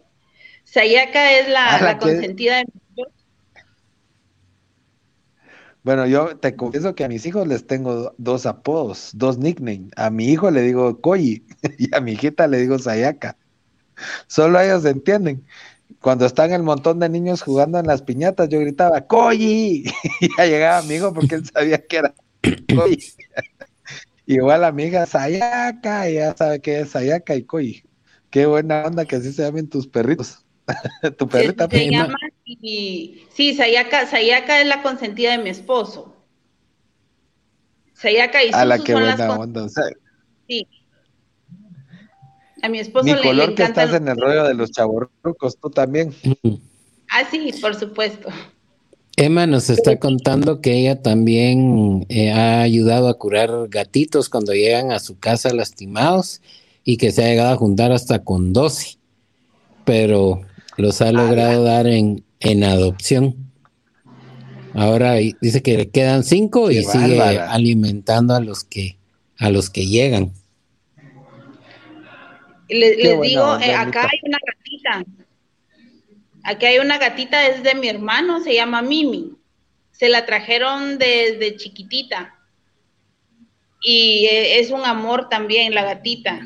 Sayaka 0.63 1.31
es 1.33 1.49
la, 1.49 1.97
consentida 1.99 2.57
de 2.57 2.65
mi 2.65 3.03
Bueno, 5.87 6.05
yo 6.05 6.35
te 6.35 6.53
confieso 6.57 6.95
que 6.95 7.05
a 7.05 7.07
mis 7.07 7.25
hijos 7.25 7.47
les 7.47 7.65
tengo 7.65 8.13
dos 8.17 8.45
apodos, 8.45 9.11
dos 9.13 9.37
nicknames. 9.37 9.89
A 9.95 10.09
mi 10.09 10.25
hijo 10.25 10.51
le 10.51 10.61
digo 10.61 10.99
Koyi 10.99 11.45
y 11.79 11.95
a 11.95 12.01
mi 12.01 12.11
hijita 12.11 12.45
le 12.45 12.57
digo 12.57 12.77
Sayaka. 12.77 13.37
Solo 14.27 14.59
ellos 14.59 14.83
entienden. 14.83 15.45
Cuando 16.01 16.25
están 16.25 16.51
el 16.51 16.61
montón 16.61 16.99
de 16.99 17.07
niños 17.07 17.41
jugando 17.41 17.79
en 17.79 17.87
las 17.87 18.01
piñatas, 18.01 18.49
yo 18.49 18.59
gritaba 18.59 19.07
Koyi 19.07 19.85
y 20.19 20.37
ya 20.37 20.45
llegaba 20.45 20.81
mi 20.81 20.95
hijo 20.95 21.13
porque 21.13 21.35
él 21.35 21.45
sabía 21.45 21.77
que 21.77 21.95
era 21.95 22.13
Koyi. 22.75 22.99
Igual 24.25 24.65
a 24.65 24.73
mi 24.73 24.83
hija 24.83 25.05
Sayaka, 25.05 26.09
y 26.09 26.15
ya 26.15 26.35
sabe 26.35 26.59
que 26.59 26.81
es 26.81 26.89
Sayaka 26.89 27.33
y 27.33 27.43
Koyi. 27.43 27.83
Qué 28.29 28.45
buena 28.45 28.83
onda 28.83 29.05
que 29.05 29.15
así 29.15 29.31
se 29.31 29.41
llamen 29.41 29.69
tus 29.69 29.87
perritos. 29.87 30.45
tu 31.17 31.29
perrita. 31.29 31.69
Se, 31.69 31.89
llama, 32.47 33.27
sí, 33.33 33.55
Sayaka, 33.55 34.07
Sayaka 34.07 34.61
es 34.61 34.67
la 34.67 34.81
consentida 34.81 35.31
de 35.31 35.43
mi 35.43 35.49
esposo. 35.49 36.15
Sayaka 37.93 38.43
y 38.43 38.47
Susu 38.47 38.57
A 38.57 38.65
la 38.65 38.79
que 38.79 38.93
buena 38.93 39.31
onda. 39.37 39.67
sí. 40.47 40.67
A 42.61 42.69
mi 42.69 42.79
esposo 42.79 43.05
Mi 43.05 43.13
le, 43.13 43.21
color 43.21 43.53
que 43.53 43.63
estás 43.63 43.93
en 43.93 44.07
el 44.07 44.17
rollo 44.17 44.43
de 44.45 44.55
los 44.55 44.71
chavorrucos, 44.71 45.57
tú 45.59 45.69
también. 45.69 46.13
Ah, 47.09 47.23
sí, 47.29 47.53
por 47.61 47.75
supuesto. 47.75 48.29
Emma 49.15 49.47
nos 49.47 49.69
está 49.69 49.97
contando 49.97 50.61
que 50.61 50.73
ella 50.73 51.01
también 51.01 52.05
eh, 52.09 52.31
ha 52.31 52.61
ayudado 52.61 53.07
a 53.09 53.17
curar 53.17 53.67
gatitos 53.67 54.29
cuando 54.29 54.53
llegan 54.53 54.91
a 54.91 54.99
su 54.99 55.17
casa 55.17 55.53
lastimados 55.53 56.41
y 56.83 56.97
que 56.97 57.11
se 57.11 57.23
ha 57.23 57.27
llegado 57.27 57.53
a 57.53 57.57
juntar 57.57 57.91
hasta 57.91 58.23
con 58.23 58.53
12, 58.53 58.97
pero 59.85 60.41
los 60.77 61.01
ha 61.01 61.11
logrado 61.11 61.63
dar 61.63 61.87
en, 61.87 62.23
en 62.39 62.63
adopción. 62.63 63.35
Ahora 64.73 65.13
dice 65.13 65.63
que 65.63 65.77
le 65.77 65.89
quedan 65.89 66.23
cinco 66.23 66.69
y 66.69 66.83
sigue 66.83 67.19
alimentando 67.21 68.35
a 68.35 68.39
los 68.39 68.63
que 68.63 68.97
a 69.39 69.49
los 69.49 69.69
que 69.69 69.85
llegan. 69.87 70.33
Les, 72.69 72.97
digo, 72.97 73.59
eh, 73.59 73.73
acá 73.73 74.09
hay 74.11 74.19
una 74.23 74.37
gatita. 74.45 75.05
Aquí 76.43 76.65
hay 76.65 76.79
una 76.79 76.97
gatita, 76.97 77.47
es 77.47 77.63
de 77.63 77.75
mi 77.75 77.87
hermano, 77.87 78.41
se 78.41 78.53
llama 78.53 78.81
Mimi. 78.81 79.33
Se 79.91 80.09
la 80.09 80.25
trajeron 80.25 80.97
desde 80.97 81.55
chiquitita. 81.57 82.35
Y 83.81 84.25
eh, 84.25 84.59
es 84.59 84.71
un 84.71 84.85
amor 84.85 85.29
también, 85.29 85.73
la 85.73 85.83
gatita. 85.83 86.41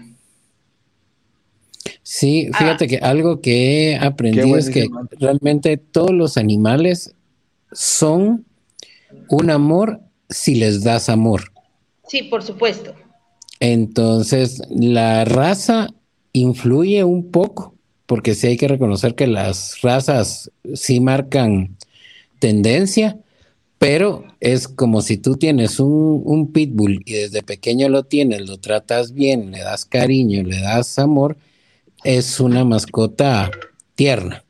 Sí, 2.13 2.49
ah. 2.51 2.57
fíjate 2.57 2.87
que 2.89 2.97
algo 2.97 3.39
que 3.39 3.91
he 3.91 3.95
aprendido 3.95 4.57
es 4.57 4.69
que 4.69 4.85
realmente 5.17 5.77
todos 5.77 6.11
los 6.11 6.35
animales 6.35 7.15
son 7.71 8.43
un 9.29 9.49
amor 9.49 10.01
si 10.29 10.55
les 10.55 10.83
das 10.83 11.07
amor. 11.07 11.53
Sí, 12.09 12.23
por 12.23 12.43
supuesto. 12.43 12.93
Entonces, 13.61 14.61
la 14.69 15.23
raza 15.23 15.87
influye 16.33 17.05
un 17.05 17.31
poco, 17.31 17.75
porque 18.07 18.35
sí 18.35 18.47
hay 18.47 18.57
que 18.57 18.67
reconocer 18.67 19.15
que 19.15 19.27
las 19.27 19.79
razas 19.81 20.51
sí 20.73 20.99
marcan 20.99 21.77
tendencia, 22.39 23.19
pero 23.77 24.25
es 24.41 24.67
como 24.67 25.01
si 25.01 25.15
tú 25.15 25.37
tienes 25.37 25.79
un, 25.79 26.23
un 26.25 26.51
pitbull 26.51 27.03
y 27.05 27.13
desde 27.13 27.41
pequeño 27.41 27.87
lo 27.87 28.03
tienes, 28.03 28.49
lo 28.49 28.57
tratas 28.57 29.13
bien, 29.13 29.51
le 29.51 29.59
das 29.59 29.85
cariño, 29.85 30.43
le 30.43 30.59
das 30.59 30.99
amor, 30.99 31.37
es 32.03 32.39
una 32.39 32.63
mascota 32.65 33.51
tierna, 33.95 34.43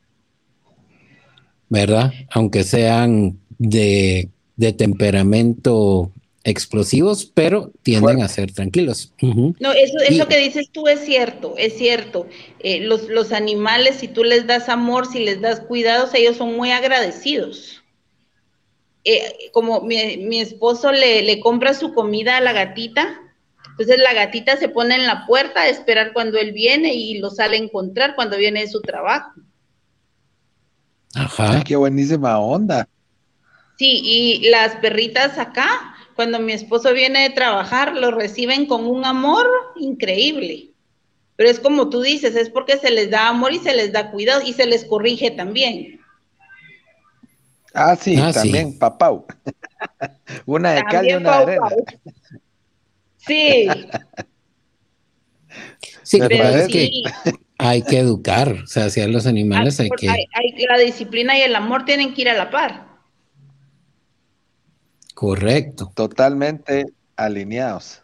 ¿verdad? 1.70 2.13
Aunque 2.31 2.63
sean 2.63 3.39
de, 3.58 4.29
temperamento 4.77 6.12
explosivos, 6.43 7.25
pero 7.25 7.72
tienden 7.84 8.22
a 8.22 8.27
ser 8.27 8.51
tranquilos. 8.51 9.13
No, 9.22 9.74
eso, 9.74 9.98
eso 10.08 10.27
que 10.27 10.38
dices 10.38 10.70
tú 10.72 10.88
es 10.88 11.01
cierto, 11.01 11.55
es 11.58 11.77
cierto. 11.77 12.27
Eh, 12.60 12.79
los, 12.79 13.10
los, 13.10 13.31
animales, 13.31 13.98
si 13.98 14.08
tú 14.08 14.24
les 14.24 14.48
das 14.48 14.70
amor, 14.70 15.05
si 15.05 15.20
les 15.20 15.41
das 15.41 15.60
cuidados, 15.62 16.13
ellos 16.13 16.38
son 16.38 16.55
muy 16.55 16.72
agradecidos. 16.72 17.84
Eh, 19.03 19.50
como 19.51 19.81
mi, 19.81 20.17
mi 20.17 20.39
esposo 20.39 20.91
le, 20.91 21.24
le, 21.24 21.39
compra 21.39 21.74
su 21.74 21.93
comida 21.93 22.38
a 22.38 22.41
la 22.41 22.53
gatita, 22.53 23.20
entonces 23.71 23.99
la 23.99 24.13
gatita 24.13 24.57
se 24.57 24.69
pone 24.69 24.95
en 24.95 25.07
la 25.07 25.25
puerta 25.25 25.61
a 25.61 25.69
esperar 25.69 26.13
cuando 26.13 26.37
él 26.37 26.51
viene 26.51 26.93
y 26.93 27.17
lo 27.19 27.29
sale 27.29 27.57
a 27.57 27.59
encontrar 27.59 28.15
cuando 28.15 28.37
viene 28.37 28.61
de 28.61 28.67
su 28.67 28.81
trabajo. 28.81 29.31
Ajá. 31.15 31.63
qué 31.63 31.75
buenísima 31.75 32.39
onda. 32.39 32.87
Sí, 33.77 34.01
y 34.03 34.49
las 34.49 34.75
perritas 34.75 35.37
acá, 35.37 35.95
cuando 36.15 36.39
mi 36.39 36.53
esposo 36.53 36.93
viene 36.93 37.23
de 37.23 37.29
trabajar, 37.31 37.95
lo 37.95 38.11
reciben 38.11 38.65
con 38.65 38.85
un 38.85 39.05
amor 39.05 39.47
increíble. 39.75 40.69
Pero 41.35 41.49
es 41.49 41.59
como 41.59 41.89
tú 41.89 42.01
dices, 42.01 42.35
es 42.35 42.49
porque 42.49 42.77
se 42.77 42.91
les 42.91 43.09
da 43.09 43.29
amor 43.29 43.53
y 43.53 43.59
se 43.59 43.73
les 43.73 43.91
da 43.91 44.11
cuidado 44.11 44.41
y 44.45 44.53
se 44.53 44.67
les 44.67 44.85
corrige 44.85 45.31
también. 45.31 45.99
Ah, 47.73 47.95
sí, 47.95 48.15
ah, 48.21 48.31
también, 48.31 48.77
papau. 48.77 49.25
una 50.45 50.73
de 50.73 50.83
cal 50.83 51.09
y 51.09 51.13
una 51.13 51.37
de 51.37 51.43
arena. 51.43 51.69
Sí. 53.27 53.67
Sí, 56.03 56.19
pero 56.19 56.43
es 56.43 56.67
que 56.67 56.89
hay 57.57 57.83
que 57.83 57.99
educar, 57.99 58.51
o 58.63 58.67
sea, 58.67 58.85
hacia 58.85 59.07
los 59.07 59.27
animales 59.27 59.79
hay, 59.79 59.89
que... 59.91 60.07
la 60.07 60.77
disciplina 60.79 61.37
y 61.37 61.41
el 61.41 61.55
amor 61.55 61.85
tienen 61.85 62.13
que 62.13 62.21
ir 62.21 62.29
a 62.29 62.33
la 62.33 62.49
par. 62.49 62.87
Correcto. 65.13 65.91
Totalmente 65.93 66.85
alineados. 67.15 68.01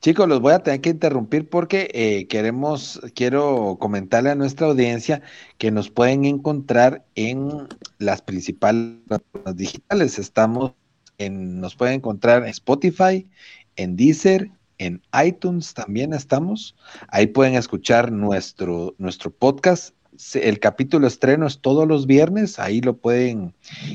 Chicos, 0.00 0.28
los 0.28 0.40
voy 0.40 0.54
a 0.54 0.58
tener 0.58 0.80
que 0.80 0.90
interrumpir 0.90 1.48
porque 1.48 1.88
eh, 1.92 2.26
queremos, 2.26 3.00
quiero 3.14 3.76
comentarle 3.78 4.30
a 4.30 4.34
nuestra 4.34 4.66
audiencia 4.66 5.22
que 5.58 5.70
nos 5.70 5.90
pueden 5.90 6.24
encontrar 6.24 7.04
en 7.14 7.68
las 7.98 8.22
principales 8.22 8.98
plataformas 9.06 9.56
digitales. 9.56 10.18
Estamos 10.18 10.72
en, 11.18 11.60
nos 11.60 11.76
pueden 11.76 11.96
encontrar 11.96 12.42
en 12.42 12.48
Spotify, 12.48 13.28
en 13.76 13.96
Deezer, 13.96 14.50
en 14.78 15.02
iTunes 15.24 15.74
también 15.74 16.12
estamos. 16.12 16.76
Ahí 17.08 17.26
pueden 17.26 17.54
escuchar 17.54 18.12
nuestro, 18.12 18.94
nuestro 18.98 19.30
podcast. 19.30 19.94
El 20.34 20.58
capítulo 20.58 21.06
estreno 21.06 21.46
es 21.46 21.60
todos 21.60 21.86
los 21.86 22.06
viernes, 22.06 22.58
ahí 22.58 22.80
lo 22.80 22.96
pueden 22.96 23.54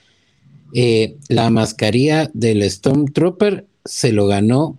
Eh, 0.74 1.18
la 1.30 1.50
mascarilla 1.50 2.30
del 2.34 2.70
Stormtrooper 2.70 3.66
se 3.86 4.12
lo 4.12 4.28
ganó 4.28 4.78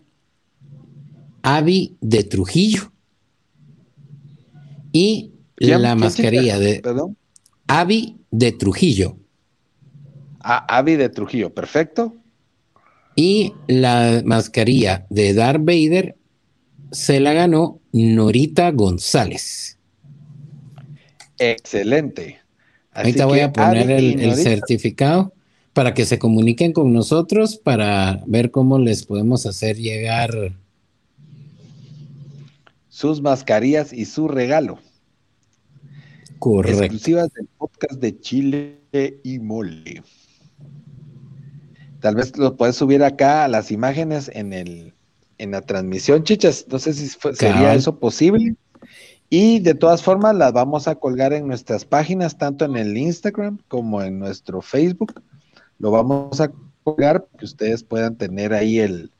Avi 1.42 1.96
de 2.00 2.22
Trujillo. 2.22 2.92
Y 4.92 5.32
¿Quién? 5.56 5.82
la 5.82 5.90
¿Quién, 5.90 6.00
mascarilla 6.00 6.58
de 6.58 6.80
Perdón. 6.80 7.16
Avi 7.66 8.16
de 8.30 8.52
Trujillo. 8.52 9.16
Ah, 10.40 10.64
Avi 10.68 10.96
de 10.96 11.08
Trujillo, 11.08 11.52
perfecto. 11.52 12.14
Y 13.16 13.54
la 13.66 14.22
mascarilla 14.24 15.06
de 15.10 15.34
Darth 15.34 15.64
Vader 15.64 16.16
se 16.90 17.20
la 17.20 17.32
ganó 17.32 17.80
Norita 17.92 18.70
González. 18.70 19.78
Excelente. 21.38 22.40
Así 22.92 23.08
Ahorita 23.08 23.26
voy 23.26 23.40
a 23.40 23.52
poner 23.52 23.90
el, 23.90 24.34
certificado 24.36 25.32
para 25.72 25.92
que 25.92 26.06
se 26.06 26.18
comuniquen 26.18 26.72
con 26.72 26.92
nosotros 26.92 27.56
para 27.56 28.22
ver 28.26 28.50
cómo 28.50 28.78
les 28.78 29.04
podemos 29.04 29.44
hacer 29.44 29.76
llegar. 29.76 30.30
sus 32.88 33.20
mascarillas 33.20 33.92
y 33.92 34.06
su 34.06 34.28
regalo. 34.28 34.78
Correcto. 36.38 36.84
Exclusivas 36.84 37.32
del 37.34 37.46
podcast 37.58 38.00
de 38.00 38.18
Chile 38.20 38.80
y 39.22 39.38
Mole. 39.38 40.02
Tal 42.00 42.14
vez 42.14 42.36
lo 42.36 42.56
puedes 42.56 42.76
subir 42.76 43.02
acá 43.02 43.44
a 43.44 43.48
las 43.48 43.70
imágenes 43.70 44.30
en 44.32 44.52
el 44.52 44.95
en 45.38 45.50
la 45.52 45.62
transmisión, 45.62 46.22
chichas. 46.24 46.66
No 46.70 46.78
sé 46.78 46.92
si 46.94 47.08
fue- 47.08 47.34
sería 47.34 47.74
eso 47.74 47.98
posible. 47.98 48.54
Y 49.28 49.58
de 49.58 49.74
todas 49.74 50.02
formas 50.02 50.36
las 50.36 50.52
vamos 50.52 50.86
a 50.86 50.94
colgar 50.94 51.32
en 51.32 51.46
nuestras 51.48 51.84
páginas, 51.84 52.38
tanto 52.38 52.64
en 52.64 52.76
el 52.76 52.96
Instagram 52.96 53.58
como 53.68 54.02
en 54.02 54.18
nuestro 54.20 54.62
Facebook. 54.62 55.20
Lo 55.78 55.90
vamos 55.90 56.40
a 56.40 56.52
colgar 56.84 57.24
para 57.24 57.38
que 57.38 57.44
ustedes 57.44 57.82
puedan 57.82 58.16
tener 58.16 58.52
ahí 58.54 58.78
el, 58.78 59.10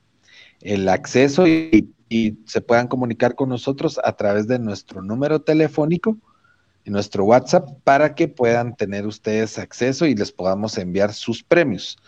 el 0.60 0.88
acceso 0.88 1.46
y, 1.48 1.92
y 2.08 2.38
se 2.46 2.60
puedan 2.60 2.86
comunicar 2.86 3.34
con 3.34 3.48
nosotros 3.48 3.98
a 4.04 4.12
través 4.14 4.46
de 4.46 4.60
nuestro 4.60 5.02
número 5.02 5.40
telefónico 5.42 6.16
en 6.84 6.92
nuestro 6.92 7.24
WhatsApp 7.24 7.68
para 7.82 8.14
que 8.14 8.28
puedan 8.28 8.76
tener 8.76 9.08
ustedes 9.08 9.58
acceso 9.58 10.06
y 10.06 10.14
les 10.14 10.30
podamos 10.30 10.78
enviar 10.78 11.12
sus 11.12 11.42
premios. 11.42 11.98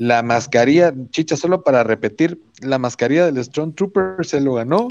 La 0.00 0.22
mascarilla, 0.22 0.94
chicha, 1.10 1.36
solo 1.36 1.62
para 1.62 1.84
repetir, 1.84 2.40
la 2.62 2.78
mascarilla 2.78 3.30
del 3.30 3.44
Strong 3.44 3.74
Trooper 3.74 4.24
se 4.24 4.40
lo 4.40 4.54
ganó 4.54 4.88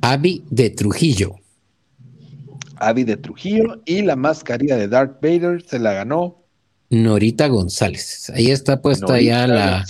Avi 0.00 0.44
de 0.48 0.70
Trujillo. 0.70 1.34
Avi 2.76 3.02
de 3.02 3.16
Trujillo 3.16 3.82
y 3.84 4.02
la 4.02 4.14
mascarilla 4.14 4.76
de 4.76 4.86
Darth 4.86 5.20
Vader 5.20 5.64
se 5.66 5.80
la 5.80 5.92
ganó 5.92 6.40
Norita 6.88 7.48
González. 7.48 8.30
Ahí 8.30 8.52
está 8.52 8.80
puesta 8.80 9.06
Norita 9.06 9.22
ya 9.22 9.46
la, 9.48 9.84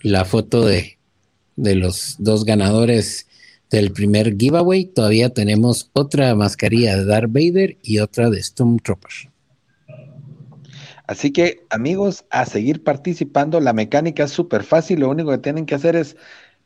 la 0.00 0.24
foto 0.24 0.64
de, 0.64 0.98
de 1.56 1.74
los 1.74 2.16
dos 2.18 2.46
ganadores 2.46 3.26
del 3.70 3.92
primer 3.92 4.34
giveaway. 4.34 4.86
Todavía 4.86 5.28
tenemos 5.28 5.90
otra 5.92 6.34
mascarilla 6.34 6.96
de 6.96 7.04
Darth 7.04 7.30
Vader 7.30 7.76
y 7.82 7.98
otra 7.98 8.30
de 8.30 8.42
Stormtrooper. 8.42 9.33
Así 11.06 11.32
que, 11.32 11.66
amigos, 11.70 12.24
a 12.30 12.46
seguir 12.46 12.82
participando. 12.82 13.60
La 13.60 13.72
mecánica 13.72 14.24
es 14.24 14.30
súper 14.30 14.64
fácil. 14.64 15.00
Lo 15.00 15.10
único 15.10 15.30
que 15.30 15.38
tienen 15.38 15.66
que 15.66 15.74
hacer 15.74 15.96
es 15.96 16.16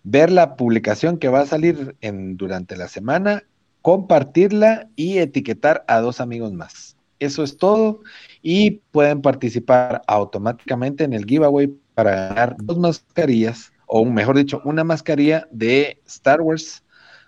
ver 0.05 0.31
la 0.31 0.57
publicación 0.57 1.19
que 1.19 1.29
va 1.29 1.41
a 1.41 1.47
salir 1.47 1.97
en, 2.01 2.37
durante 2.37 2.77
la 2.77 2.89
semana, 2.89 3.45
compartirla 3.83 4.89
y 4.95 5.19
etiquetar 5.19 5.85
a 5.89 6.01
dos 6.01 6.21
amigos 6.21 6.53
más. 6.53 6.97
Eso 7.19 7.43
es 7.43 7.57
todo. 7.57 8.01
Y 8.41 8.83
pueden 8.93 9.23
participar 9.23 10.03
automáticamente 10.07 11.05
en 11.05 11.15
el 11.15 11.25
giveaway 11.25 11.69
para 11.95 12.29
ganar 12.29 12.57
dos 12.61 12.79
mascarillas, 12.79 13.73
o 13.87 14.05
mejor 14.05 14.37
dicho, 14.37 14.63
una 14.65 14.85
mascarilla 14.85 15.49
de 15.51 16.01
Star 16.07 16.41
Wars, 16.41 16.85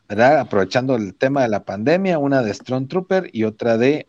¿verdad? 0.08 0.38
Aprovechando 0.38 0.94
el 0.94 1.14
tema 1.14 1.42
de 1.42 1.48
la 1.48 1.64
pandemia, 1.64 2.18
una 2.18 2.42
de 2.42 2.54
Strong 2.54 2.86
Trooper 2.86 3.30
y 3.32 3.44
otra 3.44 3.76
de 3.78 4.06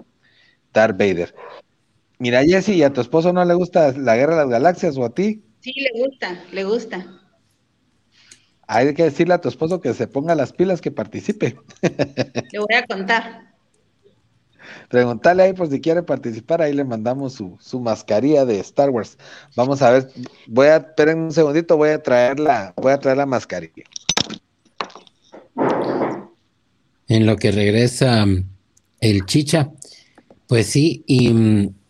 Darth 0.72 0.98
Vader. 1.00 1.34
Mira, 2.22 2.44
Jessy, 2.44 2.74
¿y 2.74 2.84
a 2.84 2.94
tu 2.94 3.02
esposo 3.02 3.34
no 3.34 3.44
le 3.44 3.56
gusta 3.56 3.94
la 3.94 4.16
guerra 4.16 4.36
de 4.36 4.42
las 4.42 4.50
galaxias 4.52 4.96
o 4.96 5.04
a 5.04 5.10
ti? 5.10 5.44
Sí, 5.60 5.74
le 5.74 6.06
gusta, 6.06 6.40
le 6.52 6.64
gusta. 6.64 7.20
Hay 8.68 8.94
que 8.94 9.06
decirle 9.06 9.34
a 9.34 9.42
tu 9.42 9.50
esposo 9.50 9.82
que 9.82 9.92
se 9.96 10.06
ponga 10.06 10.36
las 10.36 10.54
pilas, 10.54 10.82
que 10.82 10.92
participe. 10.92 11.58
Le 11.82 12.60
voy 12.60 12.76
a 12.76 12.86
contar. 12.86 13.56
Preguntarle 14.88 15.42
ahí 15.42 15.54
por 15.54 15.68
si 15.72 15.82
quiere 15.82 16.04
participar, 16.04 16.62
ahí 16.62 16.74
le 16.74 16.84
mandamos 16.84 17.34
su, 17.34 17.58
su 17.60 17.80
mascarilla 17.80 18.46
de 18.46 18.60
Star 18.60 18.92
Wars. 18.92 19.18
Vamos 19.56 19.82
a 19.82 19.90
ver, 19.90 20.12
voy 20.46 20.68
a, 20.68 20.78
esperen 20.78 21.22
un 21.22 21.32
segundito, 21.32 21.76
voy 21.76 21.90
a 21.90 22.04
traer 22.04 22.40
la, 22.40 22.76
voy 22.78 22.92
a 22.92 23.00
traer 23.00 23.18
la 23.18 23.26
mascarilla. 23.26 23.84
En 27.08 27.26
lo 27.26 27.36
que 27.36 27.52
regresa 27.52 28.24
mm, 28.28 28.46
el 29.00 29.26
chicha. 29.26 29.72
Pues 30.46 30.68
sí, 30.68 31.04
y 31.08 31.34
mm, 31.34 31.81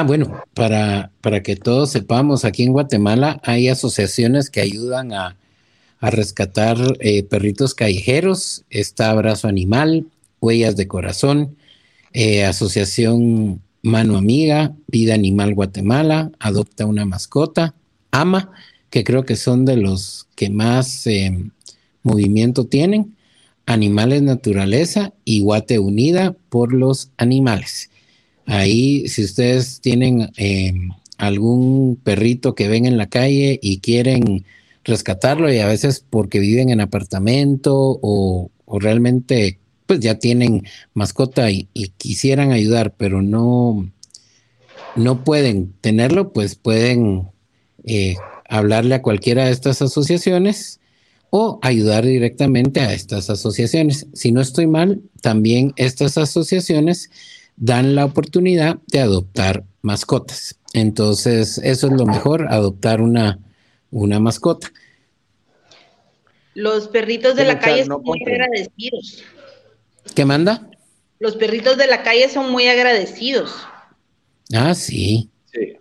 ah, 0.00 0.02
bueno, 0.02 0.42
para, 0.54 1.10
para 1.22 1.42
que 1.42 1.56
todos 1.56 1.90
sepamos, 1.90 2.44
aquí 2.44 2.64
en 2.64 2.72
Guatemala 2.72 3.40
hay 3.44 3.68
asociaciones 3.68 4.50
que 4.50 4.60
ayudan 4.60 5.12
a, 5.12 5.36
a 6.00 6.10
rescatar 6.10 6.76
eh, 7.00 7.22
perritos 7.22 7.74
callejeros. 7.74 8.64
Está 8.68 9.10
Abrazo 9.10 9.48
Animal, 9.48 10.06
Huellas 10.40 10.76
de 10.76 10.86
Corazón, 10.86 11.56
eh, 12.12 12.44
Asociación 12.44 13.62
Mano 13.82 14.16
Amiga, 14.18 14.74
Vida 14.86 15.14
Animal 15.14 15.54
Guatemala, 15.54 16.30
Adopta 16.40 16.86
una 16.86 17.06
Mascota, 17.06 17.74
AMA, 18.10 18.50
que 18.90 19.02
creo 19.02 19.24
que 19.24 19.36
son 19.36 19.64
de 19.64 19.76
los 19.76 20.26
que 20.36 20.50
más 20.50 21.06
eh, 21.06 21.50
movimiento 22.02 22.66
tienen, 22.66 23.16
Animales 23.64 24.22
Naturaleza 24.22 25.12
y 25.24 25.40
Guate 25.40 25.78
Unida 25.78 26.36
por 26.50 26.72
los 26.72 27.10
Animales. 27.16 27.90
Ahí, 28.46 29.08
si 29.08 29.24
ustedes 29.24 29.80
tienen 29.80 30.30
eh, 30.36 30.72
algún 31.18 31.96
perrito 31.96 32.54
que 32.54 32.68
ven 32.68 32.86
en 32.86 32.96
la 32.96 33.08
calle 33.08 33.58
y 33.60 33.80
quieren 33.80 34.44
rescatarlo 34.84 35.52
y 35.52 35.58
a 35.58 35.66
veces 35.66 36.04
porque 36.08 36.38
viven 36.38 36.70
en 36.70 36.80
apartamento 36.80 37.74
o, 38.00 38.50
realmente 38.78 39.58
pues 39.86 40.00
ya 40.00 40.18
tienen 40.18 40.64
mascota 40.94 41.50
y, 41.50 41.68
quisieran 41.98 42.52
ayudar, 42.52 42.94
pero 42.96 43.22
no, 43.22 43.90
no 44.94 45.24
pueden 45.24 45.72
tenerlo, 45.80 46.32
pues 46.32 46.54
pueden 46.54 47.28
eh, 47.84 48.16
hablarle 48.48 48.96
a 48.96 49.02
cualquiera 49.02 49.46
de 49.46 49.52
estas 49.52 49.82
asociaciones 49.82 50.80
o 51.30 51.58
ayudar 51.62 52.04
directamente 52.04 52.80
a 52.80 52.92
estas 52.92 53.30
asociaciones. 53.30 54.06
Si 54.12 54.32
no 54.32 54.40
estoy 54.40 54.66
mal, 54.66 55.02
también 55.20 55.72
estas 55.76 56.18
asociaciones 56.18 57.10
dan 57.56 57.94
la 57.94 58.04
oportunidad 58.04 58.78
de 58.86 59.00
adoptar 59.00 59.64
mascotas. 59.82 60.58
Entonces, 60.72 61.58
eso 61.58 61.86
es 61.86 61.92
lo 61.92 62.06
mejor, 62.06 62.46
adoptar 62.50 63.00
una, 63.00 63.38
una 63.90 64.20
mascota. 64.20 64.70
Los 66.54 66.88
perritos 66.88 67.36
de 67.36 67.44
la 67.44 67.58
calle 67.58 67.84
son 67.84 68.02
muy 68.02 68.22
agradecidos. 68.26 69.22
¿Qué 70.14 70.24
manda? 70.24 70.70
Los 71.18 71.36
perritos 71.36 71.76
de 71.76 71.86
la 71.86 72.02
calle 72.02 72.28
son 72.28 72.50
muy 72.50 72.66
agradecidos. 72.68 73.54
Ah, 74.54 74.74
sí. 74.74 75.30
Sí, 75.52 75.76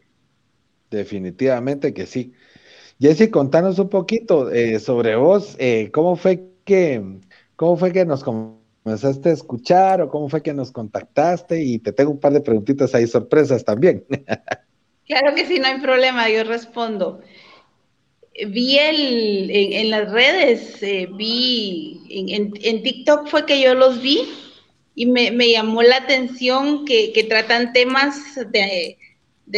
definitivamente 0.89 1.93
que 1.93 2.05
sí. 2.05 2.33
Jessy, 2.99 3.29
contanos 3.29 3.79
un 3.79 3.89
poquito 3.89 4.51
eh, 4.51 4.79
sobre 4.79 5.15
vos, 5.15 5.55
eh, 5.59 5.91
cómo 5.93 6.15
fue 6.15 6.47
que, 6.63 7.19
cómo 7.55 7.75
fue 7.75 7.91
que 7.91 8.05
nos 8.05 8.23
comenzaste 8.85 9.29
a 9.29 9.33
escuchar 9.33 9.99
o 9.99 10.09
cómo 10.09 10.29
fue 10.29 10.43
que 10.43 10.53
nos 10.53 10.71
contactaste 10.71 11.59
y 11.63 11.79
te 11.79 11.91
tengo 11.91 12.11
un 12.11 12.19
par 12.19 12.33
de 12.33 12.39
preguntitas 12.39 12.93
ahí 12.93 13.07
sorpresas 13.07 13.65
también. 13.65 14.05
Claro 15.07 15.35
que 15.35 15.45
sí, 15.45 15.59
no 15.59 15.67
hay 15.67 15.79
problema, 15.81 16.27
yo 16.31 16.43
respondo. 16.45 17.21
Vi 18.47 18.79
el, 18.79 19.51
en, 19.51 19.91
las 19.91 20.11
redes, 20.11 20.81
eh, 20.81 21.07
vi, 21.13 22.01
en, 22.09 22.51
en, 22.59 22.81
TikTok 22.81 23.27
fue 23.27 23.45
que 23.45 23.61
yo 23.61 23.75
los 23.75 24.01
vi 24.01 24.27
y 24.95 25.05
me, 25.05 25.29
llamó 25.47 25.83
la 25.83 25.97
atención 25.97 26.85
que, 26.85 27.23
tratan 27.29 27.71
temas 27.71 28.17
de, 28.49 28.97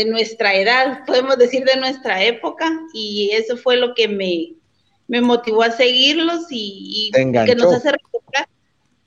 nuestra 0.06 0.54
edad, 0.54 1.06
podemos 1.06 1.38
decir 1.38 1.64
de 1.64 1.80
nuestra 1.80 2.22
época, 2.26 2.70
y 2.94 3.30
eso 3.32 3.56
fue 3.56 3.78
lo 3.78 3.96
que 3.96 4.10
me, 4.10 5.22
motivó 5.22 5.64
a 5.64 5.72
seguirlos 5.72 6.48
y, 6.52 7.10
y 7.16 7.32
que 7.46 7.56
nos 7.56 7.74
hace. 7.74 7.92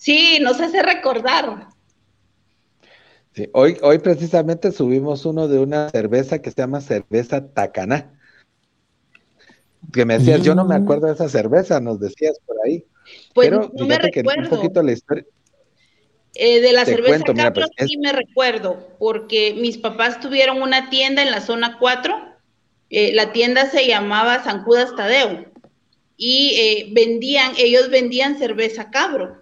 Sí, 0.00 0.38
nos 0.40 0.58
hace 0.58 0.82
recordar 0.82 1.68
hoy, 3.52 3.76
hoy 3.82 3.98
precisamente 3.98 4.72
subimos 4.72 5.26
uno 5.26 5.46
de 5.46 5.58
una 5.58 5.90
cerveza 5.90 6.40
que 6.40 6.50
se 6.50 6.56
llama 6.56 6.80
cerveza 6.80 7.46
Tacaná. 7.52 8.18
Que 9.92 10.06
me 10.06 10.18
decías, 10.18 10.42
yo 10.42 10.54
no 10.54 10.64
me 10.64 10.78
mm. 10.78 10.82
acuerdo 10.82 11.06
de 11.06 11.12
esa 11.12 11.28
cerveza, 11.28 11.80
nos 11.80 12.00
decías 12.00 12.38
por 12.46 12.56
ahí. 12.64 12.84
Pues 13.34 13.48
Pero 13.48 13.70
no 13.74 13.86
me 13.86 13.98
recuerdo. 13.98 14.42
un 14.42 14.48
poquito 14.48 14.82
la 14.82 14.92
historia. 14.92 15.24
Eh, 16.34 16.60
de 16.60 16.72
la 16.72 16.84
cerveza 16.86 17.24
cuento, 17.24 17.52
pues, 17.52 17.88
sí 17.88 17.98
me 17.98 18.12
recuerdo, 18.12 18.88
porque 18.98 19.54
mis 19.54 19.78
papás 19.78 20.20
tuvieron 20.20 20.62
una 20.62 20.88
tienda 20.88 21.22
en 21.22 21.30
la 21.30 21.40
zona 21.40 21.76
4. 21.78 22.14
Eh, 22.88 23.12
la 23.12 23.32
tienda 23.32 23.68
se 23.70 23.86
llamaba 23.86 24.42
San 24.44 24.64
Judas 24.64 24.94
Tadeo. 24.96 25.44
Y 26.16 26.54
eh, 26.56 26.88
vendían, 26.92 27.52
ellos 27.58 27.90
vendían 27.90 28.38
cerveza 28.38 28.90
cabro. 28.90 29.39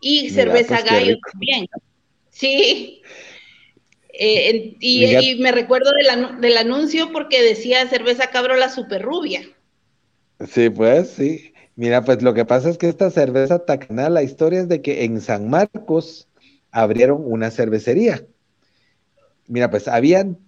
Y 0.00 0.30
cerveza 0.30 0.78
pues, 0.80 0.84
gallo 0.84 1.16
también. 1.32 1.66
Sí. 2.30 3.02
Eh, 4.18 4.76
y, 4.80 5.36
me 5.40 5.52
recuerdo 5.52 5.90
del, 6.40 6.56
anuncio 6.56 7.12
porque 7.12 7.42
decía 7.42 7.86
cerveza 7.88 8.30
cabro 8.30 8.56
la 8.56 8.68
super 8.68 9.02
rubia. 9.02 9.42
Sí, 10.46 10.70
pues 10.70 11.10
sí. 11.10 11.52
Mira, 11.74 12.02
pues 12.02 12.22
lo 12.22 12.32
que 12.32 12.46
pasa 12.46 12.70
es 12.70 12.78
que 12.78 12.88
esta 12.88 13.10
cerveza 13.10 13.64
Tacaná, 13.64 14.08
la 14.08 14.22
historia 14.22 14.60
es 14.60 14.68
de 14.68 14.80
que 14.80 15.04
en 15.04 15.20
San 15.20 15.50
Marcos 15.50 16.28
abrieron 16.70 17.22
una 17.24 17.50
cervecería. 17.50 18.24
Mira, 19.46 19.70
pues 19.70 19.86
habían 19.86 20.38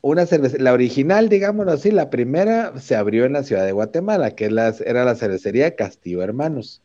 una 0.00 0.26
cervecería, 0.26 0.64
la 0.64 0.72
original, 0.72 1.28
digámoslo 1.28 1.70
así, 1.70 1.92
la 1.92 2.10
primera 2.10 2.78
se 2.80 2.96
abrió 2.96 3.24
en 3.24 3.34
la 3.34 3.44
ciudad 3.44 3.64
de 3.64 3.72
Guatemala, 3.72 4.32
que 4.32 4.46
era 4.46 5.04
la 5.04 5.14
cervecería 5.14 5.76
Castillo 5.76 6.22
Hermanos. 6.22 6.82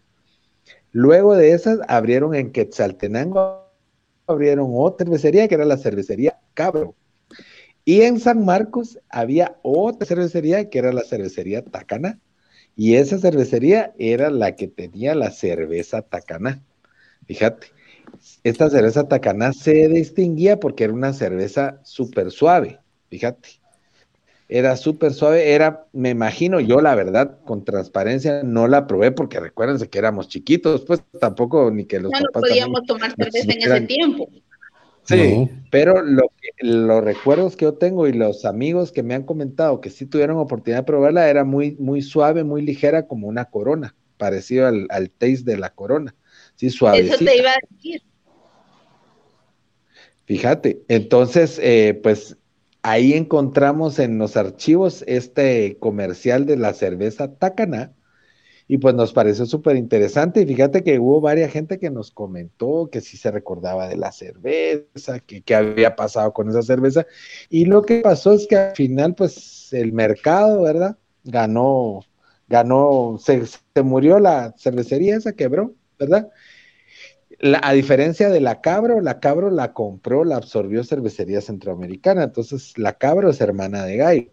Luego 0.92 1.36
de 1.36 1.52
esas 1.52 1.80
abrieron 1.88 2.36
en 2.36 2.52
Quetzaltenango 2.52 3.68
abrieron 4.28 4.72
otra 4.74 5.06
cervecería 5.06 5.48
que 5.48 5.56
era 5.56 5.66
la 5.66 5.78
cervecería 5.78 6.40
Cabro. 6.54 6.96
Y 7.86 8.02
en 8.02 8.20
San 8.20 8.44
Marcos 8.44 9.00
había 9.10 9.58
otra 9.62 10.06
cervecería 10.06 10.70
que 10.70 10.80
era 10.80 10.92
la 10.92 11.04
cervecería 11.04 11.64
Tacana. 11.64 12.20
Y 12.76 12.96
esa 12.96 13.18
cervecería 13.18 13.94
era 13.98 14.30
la 14.30 14.56
que 14.56 14.68
tenía 14.68 15.16
la 15.16 15.32
cerveza 15.32 16.02
Tacana. 16.02 16.62
Fíjate, 17.26 17.68
esta 18.44 18.70
cerveza 18.70 19.08
Tacana 19.08 19.54
se 19.54 19.88
distinguía 19.88 20.60
porque 20.60 20.84
era 20.84 20.94
una 20.94 21.14
cerveza 21.14 21.80
súper 21.84 22.32
suave. 22.32 22.80
Fíjate 23.10 23.57
era 24.50 24.78
súper 24.78 25.14
suave, 25.14 25.52
era, 25.54 25.88
me 25.92 26.10
imagino 26.10 26.60
yo 26.60 26.80
la 26.80 26.96
verdad, 26.96 27.40
con 27.46 27.66
transparencia, 27.66 28.44
no 28.44 28.68
la 28.68 28.88
probé 28.88 29.12
porque 29.12 29.40
recuérdense 29.40 29.90
que 29.90 30.00
éramos 30.00 30.30
chiquitos, 30.30 30.86
pues 30.86 31.04
tampoco 31.20 31.70
ni 31.72 31.86
que 31.86 32.00
los 32.00 32.12
no, 32.12 32.20
no 32.20 32.28
podíamos 32.32 32.84
tomar 32.86 33.14
cerveza 33.16 33.52
en 33.52 33.62
ese 33.62 33.82
tiempo. 33.82 34.30
Sí, 35.04 35.50
pero 35.72 36.02
lo 36.02 36.32
los 36.60 37.04
recuerdos 37.04 37.56
que 37.56 37.66
yo 37.66 37.76
tengo 37.76 38.08
y 38.08 38.14
los 38.14 38.46
amigos 38.46 38.92
que 38.92 39.04
me 39.04 39.14
han 39.14 39.24
comentado 39.24 39.80
que 39.80 39.90
sí 39.90 40.06
tuvieron 40.06 40.38
oportunidad 40.38 40.80
de 40.80 40.86
probarla 40.86 41.30
era 41.30 41.44
muy, 41.44 41.76
muy 41.80 42.02
suave, 42.02 42.44
muy 42.44 42.62
ligera, 42.62 43.08
como 43.08 43.28
una 43.28 43.46
corona, 43.46 43.96
parecido 44.18 44.68
al, 44.68 44.88
al 44.90 45.10
taste 45.10 45.44
de 45.44 45.58
la 45.58 45.70
corona. 45.70 46.16
Sí, 46.56 46.70
suave. 46.70 47.00
Eso 47.00 47.18
te 47.24 47.38
iba 47.38 47.52
a 47.52 47.58
decir. 47.70 48.02
Fíjate, 50.26 50.82
entonces, 50.88 51.60
eh, 51.62 52.00
pues 52.02 52.36
ahí 52.88 53.14
encontramos 53.14 54.00
en 54.00 54.18
los 54.18 54.38
archivos 54.38 55.04
este 55.08 55.78
comercial 55.78 56.46
de 56.46 56.56
la 56.56 56.74
cerveza 56.74 57.34
Tacana 57.36 57.94
y 58.66 58.78
pues 58.78 58.96
nos 58.96 59.12
pareció 59.12 59.46
súper 59.46 59.76
interesante 59.76 60.42
y 60.42 60.46
fíjate 60.46 60.84
que 60.84 60.98
hubo 60.98 61.20
varias 61.20 61.52
gente 61.52 61.80
que 61.80 61.90
nos 61.90 62.12
comentó 62.12 62.90
que 62.90 63.02
sí 63.02 63.18
se 63.18 63.30
recordaba 63.30 63.90
de 63.90 63.98
la 63.98 64.14
cerveza, 64.14 65.20
que 65.20 65.42
qué 65.42 65.56
había 65.56 65.98
pasado 65.98 66.32
con 66.32 66.50
esa 66.50 66.62
cerveza 66.62 67.06
y 67.50 67.66
lo 67.66 67.82
que 67.82 68.00
pasó 68.00 68.32
es 68.32 68.48
que 68.48 68.56
al 68.56 68.76
final 68.76 69.16
pues 69.16 69.74
el 69.74 69.92
mercado, 69.92 70.62
¿verdad? 70.62 70.98
Ganó, 71.26 72.00
ganó, 72.48 73.18
se, 73.20 73.46
se 73.46 73.84
murió 73.84 74.18
la 74.20 74.54
cervecería, 74.58 75.18
esa 75.18 75.34
quebró, 75.34 75.74
¿verdad? 76.00 76.30
A 77.40 77.74
diferencia 77.74 78.30
de 78.30 78.42
la 78.42 78.62
Cabro, 78.62 79.02
la 79.02 79.20
Cabro 79.20 79.52
la 79.52 79.74
compró, 79.74 80.24
la 80.24 80.38
absorbió 80.38 80.84
Cervecería 80.84 81.42
Centroamericana, 81.42 82.24
entonces 82.24 82.74
la 82.78 82.94
Cabro 82.94 83.30
es 83.30 83.42
hermana 83.42 83.86
de 83.86 83.98
Gallo. 83.98 84.28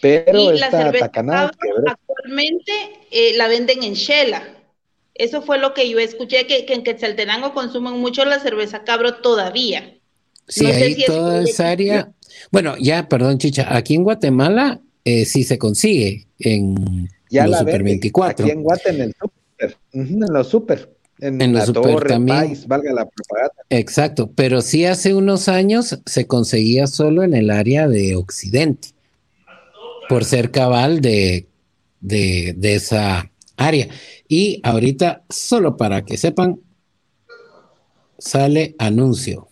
Pero 0.00 0.52
esta 0.52 0.92
tacanada 0.92 1.52
actualmente 1.86 2.72
eh, 3.10 3.36
la 3.36 3.48
venden 3.48 3.82
en 3.82 3.94
Shela. 3.94 4.42
Eso 5.14 5.42
fue 5.42 5.58
lo 5.58 5.72
que 5.72 5.88
yo 5.88 5.98
escuché, 5.98 6.46
que, 6.46 6.66
en 6.68 6.84
Quetzaltenango 6.84 7.54
consumen 7.54 7.94
mucho 7.94 8.24
la 8.24 8.38
cerveza 8.38 8.84
Cabro 8.84 9.16
todavía. 9.16 9.98
Sí, 10.48 10.66
ahí 10.66 11.04
toda 11.06 11.42
esa 11.42 11.70
área. 11.70 12.12
Bueno, 12.50 12.76
ya, 12.78 13.08
perdón, 13.08 13.38
Chicha, 13.38 13.74
aquí 13.74 13.94
en 13.94 14.04
Guatemala 14.04 14.80
eh, 15.04 15.24
sí 15.24 15.42
se 15.42 15.58
consigue 15.58 16.26
en 16.38 17.08
ya 17.30 17.46
los 17.46 17.58
Super 17.58 17.82
24. 17.82 18.44
Aquí 18.44 18.52
en 18.52 18.62
Guatemala, 18.62 19.04
en 19.04 19.08
el 19.10 19.14
super, 19.18 19.76
en 19.92 20.20
los 20.20 20.48
super. 20.48 20.95
En, 21.18 21.54
la 21.54 21.64
torre, 21.64 22.18
valga 22.18 22.92
la 22.92 23.06
propaganda. 23.06 23.54
Exacto, 23.70 24.30
pero 24.34 24.60
sí 24.60 24.84
hace 24.84 25.14
unos 25.14 25.48
años 25.48 25.98
se 26.04 26.26
conseguía 26.26 26.86
solo 26.86 27.22
en 27.22 27.32
el 27.34 27.50
área 27.50 27.88
de 27.88 28.16
Occidente, 28.16 28.88
por 30.08 30.24
ser 30.24 30.50
cabal 30.50 31.00
de, 31.00 31.46
de, 32.00 32.54
de 32.56 32.74
esa 32.74 33.30
área. 33.56 33.88
Y 34.28 34.60
ahorita, 34.62 35.22
solo 35.30 35.76
para 35.76 36.04
que 36.04 36.18
sepan, 36.18 36.60
sale 38.18 38.74
anuncio. 38.78 39.48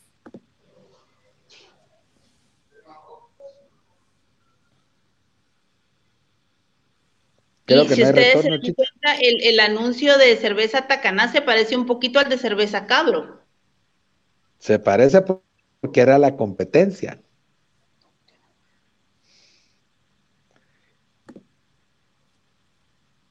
Y 7.66 7.72
si 7.94 8.02
ustedes 8.02 8.42
se 8.42 8.50
dan 8.50 8.60
cuenta, 8.60 9.16
el, 9.20 9.42
el, 9.42 9.60
anuncio 9.60 10.18
de 10.18 10.36
cerveza 10.36 10.86
Tacaná 10.86 11.32
se 11.32 11.40
parece 11.40 11.76
un 11.76 11.86
poquito 11.86 12.18
al 12.18 12.28
de 12.28 12.36
cerveza 12.36 12.86
Cabro. 12.86 13.42
Se 14.58 14.78
parece 14.78 15.22
porque 15.80 16.00
era 16.00 16.18
la 16.18 16.36
competencia. 16.36 17.20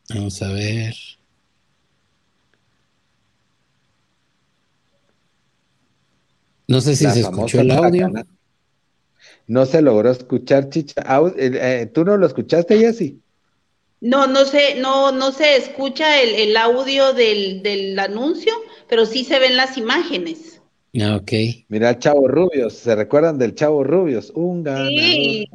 Vamos 0.09 0.41
a 0.41 0.51
ver. 0.51 0.93
No 6.67 6.81
sé 6.81 6.95
si 6.95 7.09
se 7.09 7.21
escuchó 7.21 7.61
el 7.61 7.71
audio. 7.71 8.11
No 9.47 9.65
se 9.65 9.81
logró 9.81 10.09
escuchar, 10.09 10.69
Chicha. 10.69 11.03
Eh, 11.35 11.51
eh, 11.53 11.91
¿Tú 11.93 12.05
no 12.05 12.17
lo 12.17 12.25
escuchaste, 12.25 12.77
Jessy? 12.77 13.22
No, 14.03 14.27
no 14.27 14.43
sé, 14.43 14.75
no, 14.81 15.13
no 15.13 15.31
se 15.31 15.55
escucha 15.55 16.21
el, 16.21 16.57
audio 16.57 17.13
del, 17.13 17.97
anuncio, 17.97 18.51
pero 18.89 19.05
sí 19.05 19.23
se 19.23 19.39
ven 19.39 19.55
las 19.55 19.77
imágenes. 19.77 20.61
Ah, 21.01 21.15
ok. 21.15 21.31
Mira 21.69 21.91
el 21.91 21.99
Chavo 21.99 22.27
Rubios, 22.27 22.73
¿se 22.73 22.97
recuerdan 22.97 23.37
del 23.37 23.55
Chavo 23.55 23.81
Rubios? 23.85 24.29
Un 24.35 24.63
ganador. 24.63 24.89
Sí. 24.89 25.49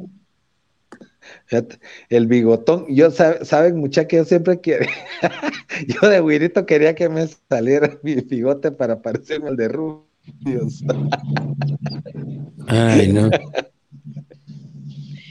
El 2.09 2.25
bigotón, 2.25 2.87
yo 2.89 3.11
saben 3.11 3.77
mucha 3.77 4.07
que 4.07 4.15
yo 4.17 4.25
siempre 4.25 4.59
quiero, 4.59 4.87
yo 6.01 6.09
de 6.09 6.19
güirito 6.19 6.65
quería 6.65 6.95
que 6.95 7.07
me 7.07 7.27
saliera 7.27 7.99
mi 8.03 8.15
bigote 8.15 8.71
para 8.71 8.99
parecerme 8.99 9.49
al 9.49 9.57
de 9.57 9.67
Rubios. 9.67 10.83
Ay, 12.67 13.13
no. 13.13 13.29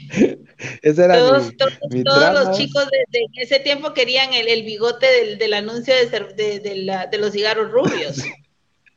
Ese 0.81 1.05
era 1.05 1.17
todos, 1.17 1.51
todos, 1.57 2.33
los 2.33 2.57
chicos 2.57 2.85
de, 3.11 3.27
ese 3.37 3.59
tiempo 3.59 3.93
querían 3.93 4.33
el, 4.33 4.63
bigote 4.63 5.35
del, 5.37 5.53
anuncio 5.53 5.93
de, 5.93 6.59
de, 6.59 7.17
los 7.17 7.31
cigarros 7.31 7.71
rubios. 7.71 8.23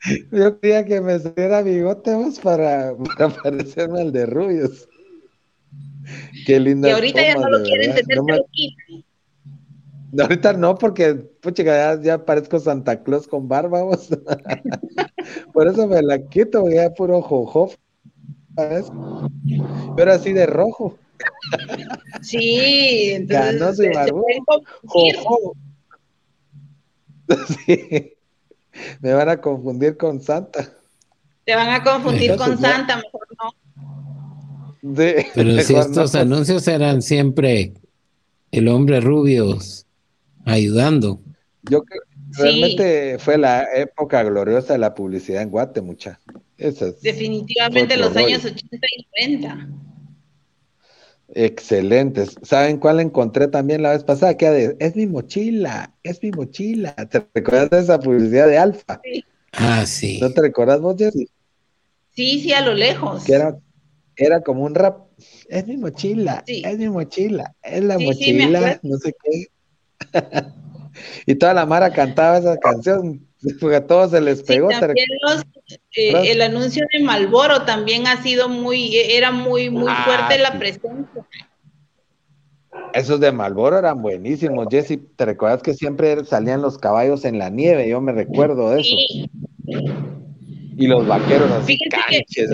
Yo 0.33 0.59
quería 0.59 0.85
que 0.85 1.01
me 1.01 1.19
saliera 1.19 1.63
bigote 1.63 2.13
para, 2.43 2.95
para 2.97 3.31
parecerme 3.31 4.01
al 4.01 4.13
de 4.13 4.27
rubios. 4.27 4.89
Qué 6.47 6.59
linda. 6.59 6.89
Y 6.89 6.93
ahorita 6.93 7.23
ya 7.23 7.35
no 7.37 7.49
lo 7.49 7.63
quieren 7.63 7.95
tener 7.95 8.19
no 8.19 10.25
ahorita 10.25 10.53
no, 10.53 10.77
porque 10.77 11.15
pucha, 11.15 11.63
ya, 11.63 12.01
ya, 12.01 12.25
parezco 12.25 12.59
Santa 12.59 13.03
Claus 13.03 13.27
con 13.27 13.49
barba. 13.49 13.81
Por 15.55 15.69
eso 15.69 15.87
me 15.87 16.03
la 16.03 16.19
quito, 16.29 16.69
ya 16.69 16.91
puro 16.91 17.23
jojo. 17.23 17.71
Pero 19.97 20.13
así 20.13 20.35
de 20.35 20.47
rojo. 20.47 20.99
Sí, 22.23 23.11
entonces. 23.13 23.97
Sí. 27.67 28.13
Me 29.01 29.15
van 29.15 29.29
a 29.29 29.41
confundir 29.41 29.97
con 29.97 30.21
Santa. 30.21 30.77
Te 31.45 31.55
van 31.55 31.71
a 31.71 31.83
confundir 31.83 32.37
con 32.37 32.59
Santa, 32.59 32.97
mejor 32.97 33.27
no. 33.43 34.77
Pero 35.35 35.63
si 35.63 35.75
estos 35.75 36.15
anuncios 36.15 36.69
eran 36.69 37.01
siempre 37.01 37.73
el 38.51 38.69
hombre 38.69 39.01
rubios 39.01 39.87
ayudando. 40.45 41.23
Yo 41.63 41.83
creo 41.85 42.03
realmente 42.33 43.19
fue 43.19 43.39
la 43.39 43.65
época 43.75 44.23
gloriosa 44.23 44.75
de 44.75 44.79
la 44.79 44.95
publicidad 44.95 45.43
en 45.43 45.51
Guate, 45.51 45.81
mucha. 45.81 46.21
Definitivamente 46.57 47.97
los 47.97 48.17
años 48.17 48.45
80 48.45 48.87
y 48.97 49.29
90. 49.29 49.69
Excelentes. 51.35 52.37
¿Saben 52.43 52.79
cuál 52.79 53.01
encontré 53.01 53.49
también 53.49 53.83
la 53.83 53.93
vez 53.93 54.05
pasada? 54.05 54.37
Que 54.37 54.77
es 54.79 54.97
mi 54.97 55.07
mochila, 55.07 55.95
es 56.03 56.23
mi 56.23 56.31
mochila. 56.31 56.95
¿Te 56.95 57.27
recuerdas 57.35 57.71
de 57.71 57.81
esa 57.81 58.01
publicidad 58.01 58.49
de 58.49 58.59
Alfa? 58.59 59.01
Sí. 59.03 59.25
Ah, 59.53 59.87
sí. 59.87 60.19
¿No 60.21 60.31
te 60.33 60.43
recuerdas 60.43 60.81
vos, 60.81 60.97
Jessy? 60.99 61.29
Sí, 62.15 62.41
sí, 62.41 62.53
a 62.53 62.61
lo 62.61 62.75
lejos. 62.75 63.25
Que 63.25 63.35
era, 63.35 63.59
era 64.17 64.43
como 64.43 64.65
un 64.65 64.75
rap. 64.75 65.07
Es 65.49 65.67
mi 65.67 65.77
mochila, 65.77 66.43
es 66.47 66.79
mi 66.79 66.89
mochila, 66.89 67.55
es 67.63 67.85
la 67.85 67.99
mochila, 67.99 68.81
no 68.83 68.97
sé 68.97 69.15
qué. 69.23 69.47
y 71.27 71.35
toda 71.37 71.55
la 71.55 71.65
Mara 71.65 71.93
cantaba 71.93 72.39
esa 72.39 72.57
canción, 72.59 73.27
porque 73.61 73.77
a 73.77 73.87
todos 73.87 74.11
se 74.11 74.21
les 74.21 74.43
pegó. 74.43 74.71
Eh, 74.71 76.33
el 76.33 76.43
anuncio 76.43 76.85
de 76.93 77.03
Malboro 77.03 77.63
también 77.63 78.07
ha 78.07 78.23
sido 78.23 78.49
muy, 78.49 78.97
era 78.97 79.31
muy, 79.31 79.71
muy 79.71 79.89
ah, 79.89 80.03
fuerte 80.05 80.39
la 80.39 80.59
presencia. 80.59 81.27
Esos 82.95 83.21
de 83.21 83.33
Malboro 83.33 83.79
eran 83.79 84.01
buenísimos, 84.03 84.67
Jesse. 84.71 84.99
¿Te 85.17 85.25
recuerdas 85.25 85.63
que 85.63 85.75
siempre 85.75 86.25
salían 86.25 86.63
los 86.63 86.79
caballos 86.79 87.25
en 87.25 87.39
la 87.39 87.51
nieve? 87.51 87.89
Yo 87.89 88.01
me 88.01 88.13
recuerdo 88.13 88.71
de 88.71 88.81
eso 88.81 88.97
y 90.77 90.87
los 90.87 91.07
vaqueros 91.07 91.51
así 91.51 91.79
canches, 91.91 92.51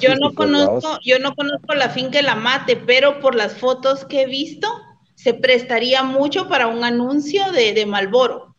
yo 0.00 0.14
no 0.16 0.34
conozco, 0.34 0.98
yo 1.04 1.18
no 1.18 1.34
conozco 1.34 1.74
la 1.74 1.90
finca 1.90 2.22
La 2.22 2.34
Mate, 2.34 2.76
pero 2.76 3.20
por 3.20 3.34
las 3.34 3.54
fotos 3.54 4.04
que 4.04 4.22
he 4.22 4.26
visto, 4.26 4.68
se 5.14 5.34
prestaría 5.34 6.02
mucho 6.02 6.48
para 6.48 6.66
un 6.66 6.84
anuncio 6.84 7.52
de, 7.52 7.72
de 7.72 7.86
Malboro. 7.86 8.49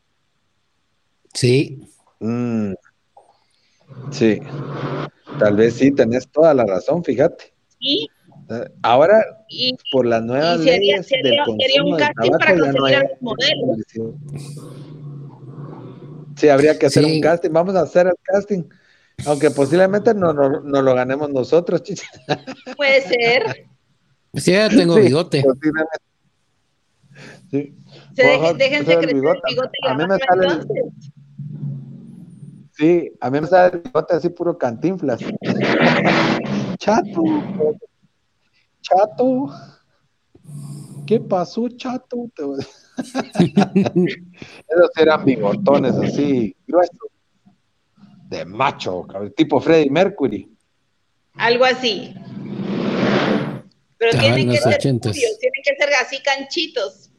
Sí. 1.33 1.81
Mm. 2.19 2.73
Sí. 4.11 4.39
Tal 5.39 5.55
vez 5.55 5.75
sí, 5.75 5.91
tenés 5.91 6.27
toda 6.29 6.53
la 6.53 6.65
razón, 6.65 7.03
fíjate. 7.03 7.53
Sí. 7.79 8.07
Ahora, 8.81 9.23
por 9.91 10.05
las 10.05 10.23
nuevas 10.23 10.59
leyes 10.59 11.07
del 11.07 11.21
sería 11.59 11.83
un 11.83 11.97
casting 11.97 12.31
para 12.31 12.59
conseguir 12.59 12.95
a 12.95 13.03
los 13.03 13.21
modelos. 13.21 13.77
Sí, 16.35 16.49
habría 16.49 16.77
que 16.77 16.87
hacer 16.87 17.05
un 17.05 17.21
casting. 17.21 17.51
Vamos 17.51 17.75
a 17.75 17.81
hacer 17.81 18.07
el 18.07 18.13
casting. 18.23 18.63
Aunque 19.25 19.51
posiblemente 19.51 20.13
no, 20.13 20.33
lo 20.33 20.95
ganemos 20.95 21.29
nosotros, 21.29 21.83
chicha. 21.83 22.07
Puede 22.75 23.01
ser. 23.01 23.67
Sí, 24.33 24.51
ya 24.51 24.69
tengo 24.69 24.95
bigote. 24.95 25.43
Sí. 27.51 27.75
déjense 28.13 28.97
crecer 28.97 29.09
el 29.09 29.15
bigote. 29.15 29.41
a 29.87 29.93
mí 29.95 30.05
me 30.07 30.17
sale 30.17 30.47
el... 30.47 30.91
Sí, 32.81 33.13
a 33.21 33.29
mí 33.29 33.39
me 33.39 33.45
sale 33.45 33.75
el 33.75 33.81
bigote 33.83 34.15
así 34.15 34.29
puro 34.29 34.57
cantinflas. 34.57 35.19
Chato. 36.79 37.21
Chato. 38.81 39.53
¿Qué 41.05 41.19
pasó, 41.19 41.69
chato? 41.77 42.27
Esos 42.97 44.89
eran 44.97 45.23
bigotones 45.23 45.93
así, 45.93 46.55
gruesos 46.65 46.97
de 48.29 48.45
macho, 48.45 49.05
tipo 49.35 49.61
Freddie 49.61 49.91
Mercury. 49.91 50.51
Algo 51.35 51.65
así. 51.65 52.15
Pero 53.99 54.17
tienen 54.17 54.49
que 54.49 54.57
ser 54.57 54.79
tienen 54.79 54.99
que 54.99 55.75
ser 55.77 55.93
así 56.01 56.17
canchitos. 56.23 57.11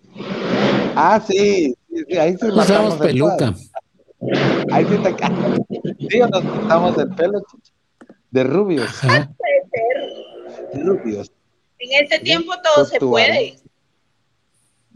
Ah, 0.96 1.22
sí, 1.24 1.72
ahí 2.18 2.36
sí 2.36 2.46
usamos 2.48 2.96
peluca. 2.96 3.54
Ahí 4.70 4.84
sí 4.84 4.96
te 4.98 6.08
Sí, 6.10 6.18
nos 6.18 6.44
cortamos 6.44 6.98
el 6.98 7.08
pelo, 7.10 7.42
de 8.30 8.44
rubios. 8.44 8.88
Ah. 9.02 9.28
De 10.72 10.82
rubios. 10.82 11.32
En 11.78 12.04
este 12.04 12.18
tiempo 12.20 12.52
todo 12.62 12.84
se 12.84 12.98
puede. 12.98 13.58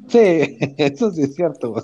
Sí, 0.09 0.59
eso 0.79 1.11
sí 1.11 1.23
es 1.23 1.35
cierto 1.35 1.75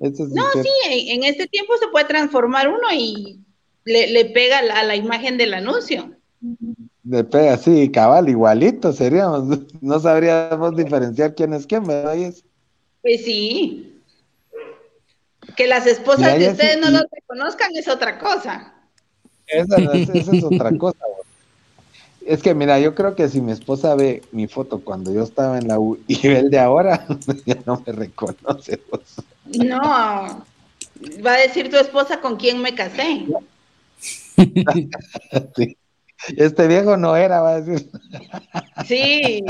no, 0.00 0.44
sí, 0.62 0.68
en, 0.84 1.24
este 1.24 1.46
tiempo 1.48 1.76
se 1.76 1.88
puede 1.88 2.06
transformar 2.06 2.68
uno 2.68 2.86
y 2.94 3.40
le, 3.84 4.24
pega 4.26 4.58
a 4.58 4.84
la, 4.84 4.96
imagen 4.96 5.36
del 5.36 5.54
anuncio. 5.54 6.12
Le 7.02 7.24
pega, 7.24 7.56
sí, 7.56 7.90
cabal, 7.90 8.28
igualito 8.28 8.92
seríamos. 8.92 9.58
No 9.80 9.98
sabríamos 9.98 10.76
diferenciar 10.76 11.34
quién 11.34 11.52
es 11.52 11.66
quién, 11.66 11.84
¿verdad? 11.84 12.16
Pues 13.02 13.24
sí. 13.24 13.87
Que 15.56 15.66
las 15.66 15.86
esposas 15.86 16.38
de 16.38 16.50
ustedes 16.50 16.78
no 16.78 16.90
los 16.90 17.04
reconozcan 17.10 17.74
es 17.74 17.88
otra 17.88 18.18
cosa. 18.18 18.74
Esa, 19.46 19.76
esa 19.76 20.12
es 20.12 20.44
otra 20.44 20.76
cosa. 20.76 20.98
Es 22.26 22.42
que 22.42 22.54
mira, 22.54 22.78
yo 22.78 22.94
creo 22.94 23.14
que 23.14 23.28
si 23.28 23.40
mi 23.40 23.52
esposa 23.52 23.94
ve 23.94 24.22
mi 24.32 24.46
foto 24.46 24.80
cuando 24.80 25.12
yo 25.12 25.22
estaba 25.22 25.56
en 25.58 25.66
la 25.66 25.78
U 25.78 25.98
y 26.06 26.28
ve 26.28 26.40
el 26.40 26.50
de 26.50 26.58
ahora, 26.58 27.06
ya 27.46 27.56
no 27.64 27.82
me 27.86 27.92
reconoce. 27.92 28.82
No, 29.46 29.80
va 29.80 31.32
a 31.32 31.38
decir 31.38 31.70
tu 31.70 31.78
esposa 31.78 32.20
con 32.20 32.36
quién 32.36 32.60
me 32.60 32.74
casé. 32.74 33.26
Este 36.36 36.66
viejo 36.66 36.96
no 36.96 37.14
era, 37.16 37.40
va 37.40 37.50
a 37.50 37.60
decir. 37.60 37.90
Sí. 38.86 39.40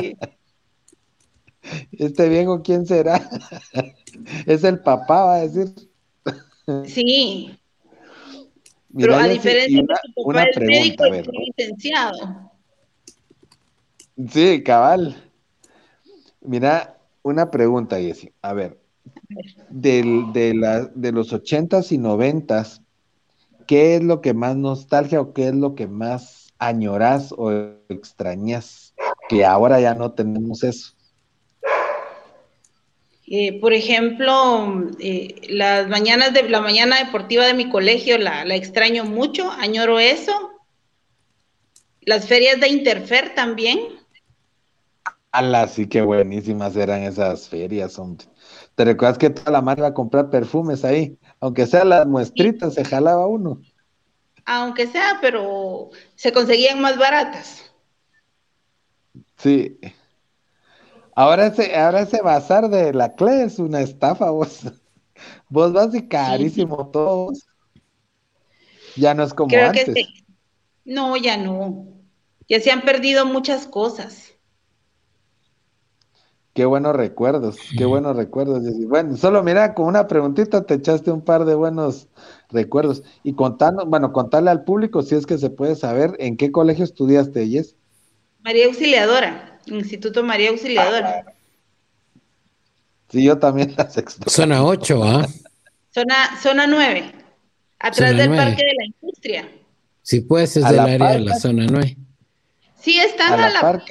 Este 1.92 2.28
viejo, 2.28 2.62
¿quién 2.62 2.87
será? 2.87 3.28
Es 4.46 4.64
el 4.64 4.80
papá, 4.80 5.24
va 5.24 5.34
a 5.37 5.48
decir. 5.48 5.88
Sí. 6.87 7.59
Pero 8.96 9.14
a 9.14 9.28
diferencia 9.28 9.83
de 9.83 9.85
tu 10.14 10.24
papá, 10.24 10.44
el 10.44 10.66
médico 10.66 11.04
es 11.07 11.26
licenciado. 11.28 12.50
Sí, 14.31 14.62
cabal. 14.62 15.16
Mira, 16.40 16.98
Una 17.22 17.50
pregunta, 17.50 18.00
Jessy. 18.00 18.33
A 18.42 18.52
ver, 18.54 18.78
del, 19.68 20.33
de, 20.33 20.54
la, 20.54 20.87
de 20.87 21.12
los 21.12 21.33
ochentas 21.33 21.92
y 21.92 21.98
noventas, 21.98 22.83
¿qué 23.66 23.96
es 23.96 24.02
lo 24.02 24.20
que 24.20 24.35
más 24.35 24.57
nostalgia 24.57 25.20
o 25.20 25.33
qué 25.33 25.48
es 25.48 25.54
lo 25.54 25.74
que 25.74 25.87
más 25.87 26.52
añoras 26.59 27.35
o 27.37 27.50
extrañas? 27.88 28.94
Que 29.28 29.44
ahora 29.44 29.81
ya 29.81 29.94
no 29.94 30.12
tenemos 30.12 30.64
eso. 30.64 30.94
Eh, 33.30 33.60
por 33.60 33.74
ejemplo, 33.74 34.88
eh, 35.00 35.34
las 35.50 35.86
mañanas 35.88 36.32
de 36.32 36.48
la 36.48 36.62
mañana 36.62 36.96
deportiva 36.96 37.46
de 37.46 37.52
mi 37.52 37.68
colegio 37.68 38.16
la, 38.16 38.46
la, 38.46 38.54
extraño 38.54 39.04
mucho, 39.04 39.50
añoro 39.50 39.98
eso. 39.98 40.32
Las 42.00 42.26
ferias 42.26 42.58
de 42.58 42.68
Interfer 42.68 43.34
también. 43.34 43.80
Ala, 45.30 45.68
sí 45.68 45.86
que 45.86 46.00
buenísimas 46.00 46.74
eran 46.74 47.02
esas 47.02 47.50
ferias, 47.50 47.98
hombre. 47.98 48.24
¿Te 48.74 48.86
recuerdas 48.86 49.18
que 49.18 49.28
toda 49.28 49.52
la 49.52 49.60
madre 49.60 49.80
iba 49.80 49.88
a 49.88 49.94
comprar 49.94 50.30
perfumes 50.30 50.82
ahí? 50.82 51.18
Aunque 51.38 51.66
sea 51.66 51.84
las 51.84 52.06
muestritas, 52.06 52.72
se 52.72 52.84
jalaba 52.84 53.26
uno. 53.26 53.60
Aunque 54.46 54.86
sea, 54.86 55.18
pero 55.20 55.90
se 56.14 56.32
conseguían 56.32 56.80
más 56.80 56.96
baratas. 56.96 57.70
Sí. 59.36 59.78
Ahora 61.20 61.48
ese, 61.48 61.74
ahora 61.74 62.02
ese 62.02 62.22
bazar 62.22 62.68
de 62.70 62.92
la 62.92 63.16
CLE 63.16 63.42
es 63.42 63.59
una 63.59 63.81
estafa, 63.81 64.31
vos. 64.31 64.61
Vos 65.48 65.72
vas 65.72 65.92
y 65.92 66.07
carísimo 66.07 66.76
sí. 66.85 66.90
todos. 66.92 67.48
Ya 68.94 69.14
no 69.14 69.24
es 69.24 69.35
como 69.35 69.48
Creo 69.48 69.66
antes. 69.66 69.87
Que 69.87 69.94
sí. 69.94 70.24
No, 70.85 71.16
ya 71.16 71.37
no. 71.37 71.88
Ya 72.48 72.61
se 72.61 72.70
han 72.70 72.83
perdido 72.83 73.26
muchas 73.26 73.66
cosas. 73.66 74.33
Qué 76.54 76.64
buenos 76.66 76.94
recuerdos, 76.94 77.59
qué 77.76 77.85
buenos 77.85 78.14
recuerdos. 78.14 78.62
Bueno, 78.87 79.16
solo 79.16 79.42
mira, 79.42 79.74
con 79.74 79.87
una 79.87 80.07
preguntita 80.07 80.66
te 80.66 80.74
echaste 80.74 81.11
un 81.11 81.22
par 81.22 81.44
de 81.46 81.57
buenos 81.57 82.07
recuerdos. 82.48 83.02
Y 83.24 83.33
contanos, 83.33 83.87
bueno, 83.88 84.12
contarle 84.12 84.50
al 84.50 84.62
público 84.62 85.02
si 85.02 85.16
es 85.16 85.26
que 85.26 85.38
se 85.38 85.50
puede 85.50 85.74
saber 85.74 86.14
en 86.20 86.37
qué 86.37 86.52
colegio 86.52 86.85
estudiaste, 86.85 87.48
Yes. 87.48 87.74
María 88.44 88.66
Auxiliadora, 88.66 89.47
Instituto 89.74 90.22
María 90.22 90.50
Auxiliadora. 90.50 91.24
Sí, 93.11 93.22
yo 93.22 93.38
también 93.38 93.74
las 93.78 93.96
extraño. 93.96 94.31
Zona 94.31 94.64
8, 94.64 95.04
¿ah? 95.04 95.28
Zona, 95.92 96.40
zona 96.40 96.66
9, 96.66 97.12
atrás 97.78 98.11
zona 98.11 98.22
del 98.22 98.28
9. 98.28 98.42
Parque 98.44 98.62
de 98.62 98.74
la 98.76 98.85
Industria. 98.87 99.52
Sí, 100.02 100.20
pues 100.20 100.57
es 100.57 100.64
a 100.64 100.72
del 100.72 100.81
área 100.81 101.11
de 101.12 101.20
la 101.20 101.38
zona 101.38 101.66
9. 101.68 101.96
Sí, 102.81 102.98
están 102.98 103.40
a, 103.40 103.46
a 103.46 103.50
la, 103.50 103.61
par. 103.61 103.83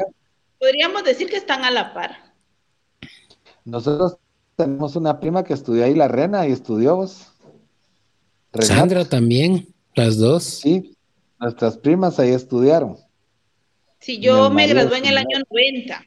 Podríamos 0.60 1.04
decir 1.04 1.30
que 1.30 1.38
están 1.38 1.64
a 1.64 1.72
la 1.72 1.94
par. 1.94 2.18
Nosotros 3.66 4.18
tenemos 4.56 4.96
una 4.96 5.20
prima 5.20 5.44
que 5.44 5.54
estudió 5.54 5.86
ahí, 5.86 5.94
la 5.94 6.08
Rena, 6.08 6.48
y 6.48 6.52
estudió 6.52 6.96
vos. 6.96 7.34
Sandra 8.60 9.06
también, 9.06 9.68
las 9.94 10.18
dos. 10.18 10.44
Sí, 10.44 10.96
nuestras 11.40 11.78
primas 11.78 12.20
ahí 12.20 12.32
estudiaron. 12.32 12.98
Sí, 14.00 14.20
yo 14.20 14.50
me 14.50 14.68
gradué 14.68 14.98
en 15.00 15.06
el 15.06 15.18
año 15.18 15.40
90. 15.50 16.06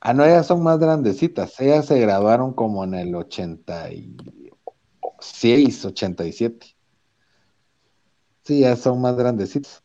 Ah, 0.00 0.14
no, 0.14 0.24
ellas 0.24 0.46
son 0.46 0.62
más 0.62 0.78
grandecitas. 0.78 1.60
Ellas 1.60 1.86
se 1.86 1.98
graduaron 2.00 2.54
como 2.54 2.84
en 2.84 2.94
el 2.94 3.14
86, 3.14 5.84
87. 5.84 6.66
Sí, 8.44 8.60
ya 8.60 8.76
son 8.76 9.00
más 9.00 9.16
grandecitas 9.16 9.82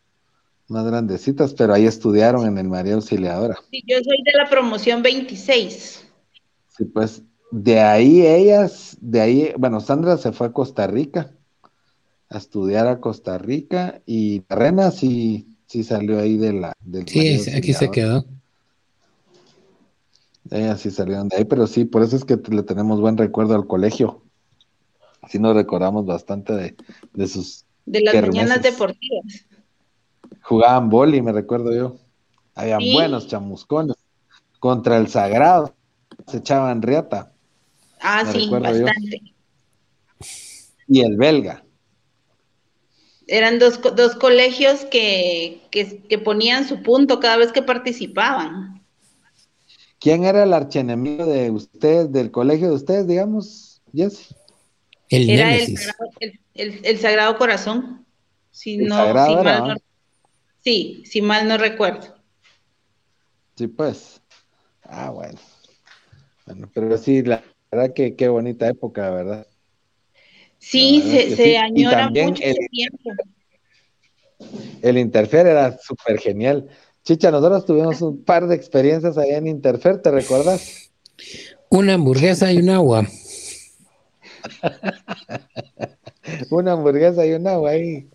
más 0.67 0.85
grandecitas, 0.85 1.53
pero 1.53 1.73
ahí 1.73 1.85
estudiaron 1.85 2.47
en 2.47 2.57
el 2.57 2.67
María 2.67 2.95
Auxiliadora. 2.95 3.57
Sí, 3.69 3.83
yo 3.85 3.97
soy 4.03 4.23
de 4.23 4.33
la 4.33 4.49
promoción 4.49 5.03
26. 5.03 6.07
Sí, 6.69 6.85
pues 6.85 7.21
de 7.51 7.79
ahí 7.79 8.25
ellas, 8.25 8.97
de 8.99 9.21
ahí, 9.21 9.53
bueno, 9.57 9.79
Sandra 9.79 10.17
se 10.17 10.31
fue 10.31 10.47
a 10.47 10.53
Costa 10.53 10.87
Rica 10.87 11.31
a 12.29 12.37
estudiar 12.37 12.87
a 12.87 12.99
Costa 12.99 13.37
Rica 13.37 14.01
y 14.05 14.43
Rena 14.49 14.89
sí, 14.89 15.54
sí 15.67 15.83
salió 15.83 16.19
ahí 16.19 16.37
de 16.37 16.53
la... 16.53 16.73
Del 16.81 17.07
sí, 17.07 17.49
aquí 17.51 17.73
se 17.73 17.89
quedó. 17.91 18.25
Ellas 20.51 20.81
sí 20.81 20.91
salieron 20.91 21.27
de 21.27 21.37
ahí, 21.37 21.45
pero 21.45 21.65
sí, 21.67 21.85
por 21.85 22.03
eso 22.03 22.15
es 22.15 22.23
que 22.23 22.37
le 22.51 22.63
tenemos 22.63 23.01
buen 23.01 23.17
recuerdo 23.17 23.55
al 23.55 23.65
colegio. 23.65 24.21
Así 25.21 25.39
nos 25.39 25.55
recordamos 25.55 26.05
bastante 26.05 26.53
de, 26.53 26.75
de 27.13 27.27
sus... 27.27 27.65
De 27.85 28.01
las 28.01 28.13
kermeses. 28.13 28.43
mañanas 28.43 28.63
deportivas. 28.63 29.45
Jugaban 30.41 30.89
boli, 30.89 31.21
me 31.21 31.31
recuerdo 31.31 31.73
yo. 31.73 31.95
Habían 32.53 32.81
sí. 32.81 32.93
buenos 32.93 33.27
chamuscones. 33.27 33.95
Contra 34.59 34.97
el 34.97 35.07
Sagrado. 35.07 35.73
Se 36.27 36.37
echaban 36.37 36.81
riata. 36.81 37.33
Ah, 37.99 38.23
me 38.23 38.31
sí, 38.31 38.49
bastante. 38.49 39.21
Yo. 39.23 40.27
Y 40.87 41.01
el 41.01 41.17
belga. 41.17 41.64
Eran 43.27 43.59
dos, 43.59 43.79
dos 43.95 44.15
colegios 44.15 44.85
que, 44.85 45.61
que, 45.71 46.03
que, 46.07 46.17
ponían 46.19 46.67
su 46.67 46.83
punto 46.83 47.19
cada 47.19 47.37
vez 47.37 47.51
que 47.51 47.61
participaban. 47.61 48.83
¿Quién 49.99 50.23
era 50.25 50.43
el 50.43 50.53
archenemigo 50.53 51.25
de 51.25 51.49
ustedes, 51.49 52.11
del 52.11 52.29
colegio 52.29 52.69
de 52.69 52.75
ustedes, 52.75 53.07
digamos, 53.07 53.81
Jesse? 53.93 54.35
El 55.09 55.29
era 55.29 55.55
el 55.55 55.77
sagrado, 55.77 56.11
el, 56.19 56.39
el, 56.53 56.85
el 56.85 56.99
sagrado, 56.99 57.37
Corazón. 57.37 58.05
Si 58.51 58.77
no, 58.77 58.95
si 58.95 59.35
mal 59.35 59.67
no 59.67 59.75
Sí, 60.63 61.03
si 61.05 61.21
mal 61.21 61.47
no 61.47 61.57
recuerdo. 61.57 62.15
Sí, 63.55 63.67
pues. 63.67 64.21
Ah, 64.81 65.11
bueno. 65.11 65.39
Bueno, 66.45 66.69
pero 66.73 66.97
sí, 66.97 67.21
la 67.21 67.43
verdad 67.71 67.93
que 67.93 68.15
qué 68.15 68.29
bonita 68.29 68.67
época, 68.67 69.09
¿verdad? 69.11 69.47
Sí, 70.67 71.03
se, 71.03 71.35
se 71.35 71.43
sí. 71.43 71.55
añora 71.55 72.09
mucho 72.09 72.41
el, 72.41 72.55
tiempo. 72.71 73.11
El 74.81 74.97
Interfer 74.97 75.45
era 75.45 75.77
súper 75.77 76.17
genial. 76.17 76.67
Chicha, 77.03 77.29
nosotros 77.29 77.67
tuvimos 77.67 78.01
un 78.01 78.23
par 78.23 78.47
de 78.47 78.55
experiencias 78.55 79.15
allá 79.15 79.37
en 79.37 79.45
Interfer, 79.45 80.01
¿te 80.01 80.09
recuerdas? 80.09 80.89
Una 81.69 81.93
hamburguesa 81.93 82.51
y 82.51 82.57
un 82.57 82.71
agua. 82.71 83.07
Una 86.49 86.71
hamburguesa 86.71 87.27
y 87.27 87.33
un 87.33 87.47
agua 87.47 87.69
ahí. 87.69 88.07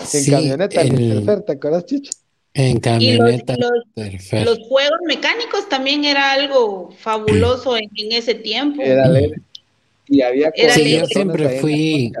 En 0.00 0.06
sí, 0.06 0.30
camioneta, 0.30 0.80
el, 0.80 0.98
Interfer, 0.98 1.42
¿te 1.42 1.52
acuerdas, 1.52 1.84
Chicha? 1.84 2.12
En 2.54 2.80
camioneta. 2.80 3.52
Y 3.52 3.60
los, 3.60 3.70
los, 3.96 4.32
los, 4.46 4.58
juegos 4.66 5.00
mecánicos 5.06 5.68
también 5.68 6.06
era 6.06 6.32
algo 6.32 6.90
fabuloso 7.00 7.76
en, 7.76 7.90
en 7.96 8.12
ese 8.12 8.34
tiempo. 8.34 8.80
Era 8.80 9.08
leve. 9.08 9.42
Y 10.06 10.22
había 10.22 10.52
sí, 10.54 10.98
yo 10.98 11.06
siempre 11.06 11.60
fui. 11.60 12.12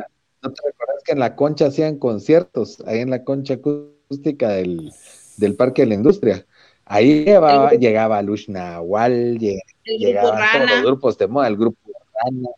¿No 0.42 0.52
te 0.52 0.62
recuerdas 0.66 1.02
que 1.04 1.12
en 1.12 1.18
la 1.18 1.36
concha 1.36 1.66
hacían 1.66 1.98
conciertos? 1.98 2.82
Ahí 2.86 3.00
en 3.00 3.10
la 3.10 3.24
concha 3.24 3.54
acústica 3.54 4.50
del, 4.50 4.92
del 5.36 5.56
Parque 5.56 5.82
de 5.82 5.88
la 5.88 5.94
Industria. 5.94 6.46
Ahí 6.86 7.24
llevaba, 7.24 7.70
el, 7.70 7.80
llegaba 7.80 8.22
Lush 8.22 8.48
Nahual, 8.48 9.38
llegaban 9.38 10.42
todos 10.52 10.70
los 10.70 10.82
grupos 10.82 11.18
de 11.18 11.26
moda, 11.26 11.48
el 11.48 11.56
grupo 11.56 11.78
Rana. 12.22 12.48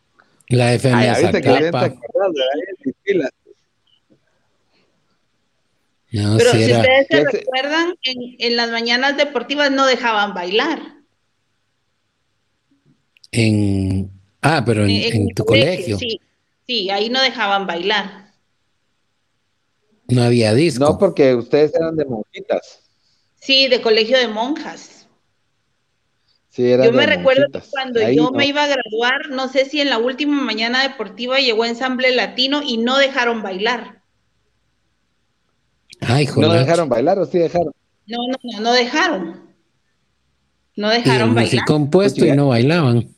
La 0.49 0.75
FM 0.75 1.11
Ay, 1.11 1.25
Zacapa. 1.25 1.95
No, 6.13 6.37
Pero 6.39 6.53
si, 6.53 6.65
si 6.65 6.73
ustedes 6.73 7.07
se 7.09 7.25
recuerdan, 7.25 7.95
en, 8.03 8.37
en, 8.39 8.57
las 8.57 8.71
mañanas 8.71 9.17
deportivas 9.17 9.71
no 9.71 9.87
dejaban 9.87 10.35
bailar. 10.35 10.81
En 13.33 14.16
ah, 14.47 14.63
pero 14.65 14.85
en, 14.85 14.91
en, 14.91 15.15
en 15.15 15.29
tu 15.35 15.45
colegio. 15.45 15.99
Sí, 15.99 16.21
sí, 16.67 16.91
ahí 16.91 17.09
no 17.09 17.21
dejaban 17.23 17.67
bailar. 17.67 18.27
No 20.09 20.23
había 20.23 20.55
disco. 20.55 20.85
No, 20.85 20.99
porque 20.99 21.35
ustedes 21.35 21.75
eran 21.75 21.97
de 21.97 22.05
monjitas. 22.05 22.81
Sí, 23.41 23.69
de 23.69 23.81
colegio 23.81 24.19
de 24.19 24.29
monjas. 24.29 25.07
Sí, 26.51 26.71
yo 26.71 26.91
me 26.91 27.05
recuerdo 27.05 27.47
que 27.53 27.61
cuando 27.71 28.01
ahí 28.01 28.17
yo 28.17 28.31
no. 28.31 28.31
me 28.31 28.47
iba 28.47 28.65
a 28.65 28.67
graduar, 28.67 29.29
no 29.31 29.49
sé 29.49 29.67
si 29.67 29.83
en 29.83 29.91
la 29.91 29.99
última 29.99 30.41
mañana 30.41 30.83
deportiva 30.83 31.39
llegó 31.39 31.67
ensamble 31.67 32.15
latino 32.15 32.63
y 32.63 32.79
no 32.79 32.97
dejaron 32.97 33.43
bailar. 33.43 34.01
Ay, 36.01 36.27
¿No 36.35 36.53
dejaron 36.53 36.89
bailar 36.89 37.19
o 37.19 37.27
sí 37.27 37.39
dejaron? 37.39 37.75
No, 38.07 38.19
no, 38.27 38.37
no, 38.43 38.61
no 38.61 38.73
dejaron. 38.73 39.51
No 40.77 40.89
dejaron 40.89 41.33
y 41.33 41.35
bailar. 41.35 41.65
compuesto 41.67 42.25
y 42.25 42.33
no 42.33 42.49
bailaban. 42.49 43.15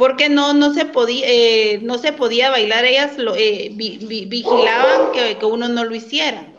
Porque 0.00 0.30
no, 0.30 0.54
no 0.54 0.72
se 0.72 0.86
podía, 0.86 1.26
eh, 1.28 1.78
no 1.82 1.98
se 1.98 2.14
podía 2.14 2.48
bailar, 2.48 2.86
ellas 2.86 3.18
lo, 3.18 3.36
eh, 3.36 3.70
vi, 3.74 3.98
vi, 3.98 4.24
vigilaban 4.24 5.12
que, 5.12 5.36
que, 5.36 5.44
uno 5.44 5.68
no 5.68 5.84
lo 5.84 5.94
hiciera. 5.94 6.50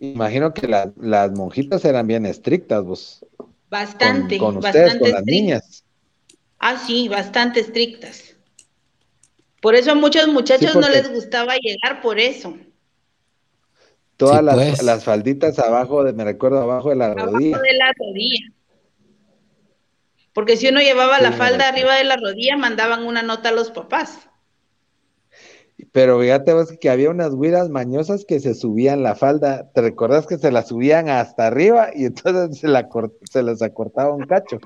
Imagino 0.00 0.52
que 0.52 0.66
la, 0.66 0.92
las 0.96 1.30
monjitas 1.30 1.84
eran 1.84 2.08
bien 2.08 2.26
estrictas, 2.26 2.82
vos. 2.82 3.24
Bastante, 3.68 4.36
con, 4.36 4.54
con 4.54 4.64
ustedes, 4.64 4.94
bastante 4.94 4.98
con 4.98 5.12
las 5.12 5.24
niñas. 5.24 5.84
Ah, 6.58 6.76
sí, 6.76 7.08
bastante 7.08 7.60
estrictas. 7.60 8.34
Por 9.62 9.76
eso 9.76 9.92
a 9.92 9.94
muchos 9.94 10.26
muchachos 10.26 10.72
sí, 10.72 10.74
porque... 10.74 10.88
no 10.88 10.92
les 10.92 11.08
gustaba 11.14 11.54
llegar 11.54 12.02
por 12.02 12.18
eso. 12.18 12.58
Todas 14.16 14.42
pues. 14.56 14.82
las, 14.82 15.04
falditas 15.04 15.56
abajo, 15.60 16.02
de, 16.02 16.12
me 16.14 16.24
recuerdo, 16.24 16.60
abajo 16.60 16.90
de 16.90 16.96
la 16.96 17.14
rodilla. 17.14 17.54
Abajo 17.54 17.62
de 17.62 17.74
la 17.74 17.92
rodilla. 17.96 18.59
Porque 20.32 20.56
si 20.56 20.68
uno 20.68 20.80
llevaba 20.80 21.20
la 21.20 21.32
falda 21.32 21.68
arriba 21.68 21.96
de 21.96 22.04
la 22.04 22.16
rodilla, 22.16 22.56
mandaban 22.56 23.04
una 23.04 23.22
nota 23.22 23.48
a 23.48 23.52
los 23.52 23.70
papás. 23.70 24.30
Pero 25.92 26.20
fíjate 26.20 26.52
vos 26.52 26.72
que 26.80 26.90
había 26.90 27.10
unas 27.10 27.34
güiras 27.34 27.68
mañosas 27.68 28.24
que 28.24 28.38
se 28.38 28.54
subían 28.54 29.02
la 29.02 29.14
falda. 29.14 29.70
¿Te 29.72 29.80
recordás 29.80 30.26
que 30.26 30.38
se 30.38 30.52
la 30.52 30.62
subían 30.62 31.08
hasta 31.08 31.46
arriba 31.46 31.90
y 31.94 32.04
entonces 32.04 32.58
se, 32.58 32.68
la 32.68 32.88
se 33.24 33.42
les 33.42 33.62
acortaba 33.62 34.14
un 34.14 34.26
cacho? 34.26 34.58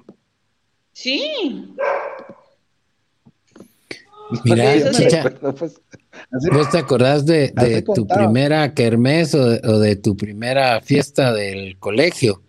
Sí. 0.93 1.75
Mira, 4.45 4.91
Chicha, 4.91 5.23
pues, 5.59 5.81
¿vos 6.53 6.71
te 6.71 6.79
acordás 6.79 7.27
de, 7.27 7.53
tu 7.95 8.07
primera 8.07 8.73
kermés 8.73 9.35
o 9.35 9.79
de, 9.79 9.97
tu 9.97 10.17
primera 10.17 10.81
fiesta 10.81 11.33
del 11.33 11.79
colegio? 11.79 12.43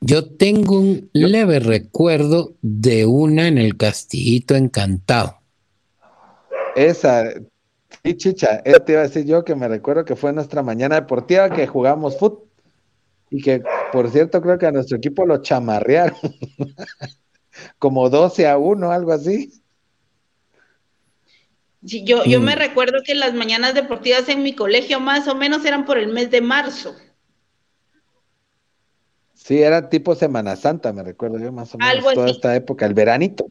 Yo 0.00 0.28
tengo 0.36 0.78
un 0.78 1.10
leve 1.12 1.60
recuerdo 1.60 2.54
de 2.62 3.06
una 3.06 3.48
en 3.48 3.58
el 3.58 3.76
Castillito 3.76 4.54
Encantado. 4.54 5.38
Esa, 6.76 7.32
sí, 8.02 8.16
chicha, 8.16 8.60
eso 8.64 8.80
te 8.80 8.92
iba 8.92 9.00
a 9.02 9.04
decir 9.04 9.24
yo 9.24 9.44
que 9.44 9.54
me 9.54 9.68
recuerdo 9.68 10.04
que 10.04 10.16
fue 10.16 10.32
nuestra 10.32 10.62
mañana 10.62 10.96
deportiva 10.96 11.50
que 11.50 11.66
jugamos 11.66 12.18
fútbol 12.18 12.44
y 13.30 13.40
que, 13.40 13.62
por 13.92 14.10
cierto, 14.10 14.42
creo 14.42 14.58
que 14.58 14.66
a 14.66 14.72
nuestro 14.72 14.96
equipo 14.96 15.24
lo 15.24 15.40
chamarrearon. 15.42 16.16
Como 17.78 18.10
12 18.10 18.48
a 18.48 18.58
1, 18.58 18.90
algo 18.90 19.12
así 19.12 19.50
yo, 21.84 22.24
yo 22.24 22.40
me 22.40 22.56
mm. 22.56 22.58
recuerdo 22.58 23.02
que 23.04 23.14
las 23.14 23.34
mañanas 23.34 23.74
deportivas 23.74 24.28
en 24.28 24.42
mi 24.42 24.54
colegio 24.54 25.00
más 25.00 25.28
o 25.28 25.34
menos 25.34 25.64
eran 25.64 25.84
por 25.84 25.98
el 25.98 26.08
mes 26.08 26.30
de 26.30 26.40
marzo. 26.40 26.96
Sí, 29.44 29.60
era 29.60 29.90
tipo 29.90 30.14
Semana 30.14 30.56
Santa, 30.56 30.94
me 30.94 31.02
recuerdo 31.02 31.38
yo 31.38 31.52
más 31.52 31.74
o 31.74 31.78
menos. 31.78 32.14
toda 32.14 32.30
esta 32.30 32.56
época, 32.56 32.86
el 32.86 32.94
veranito. 32.94 33.48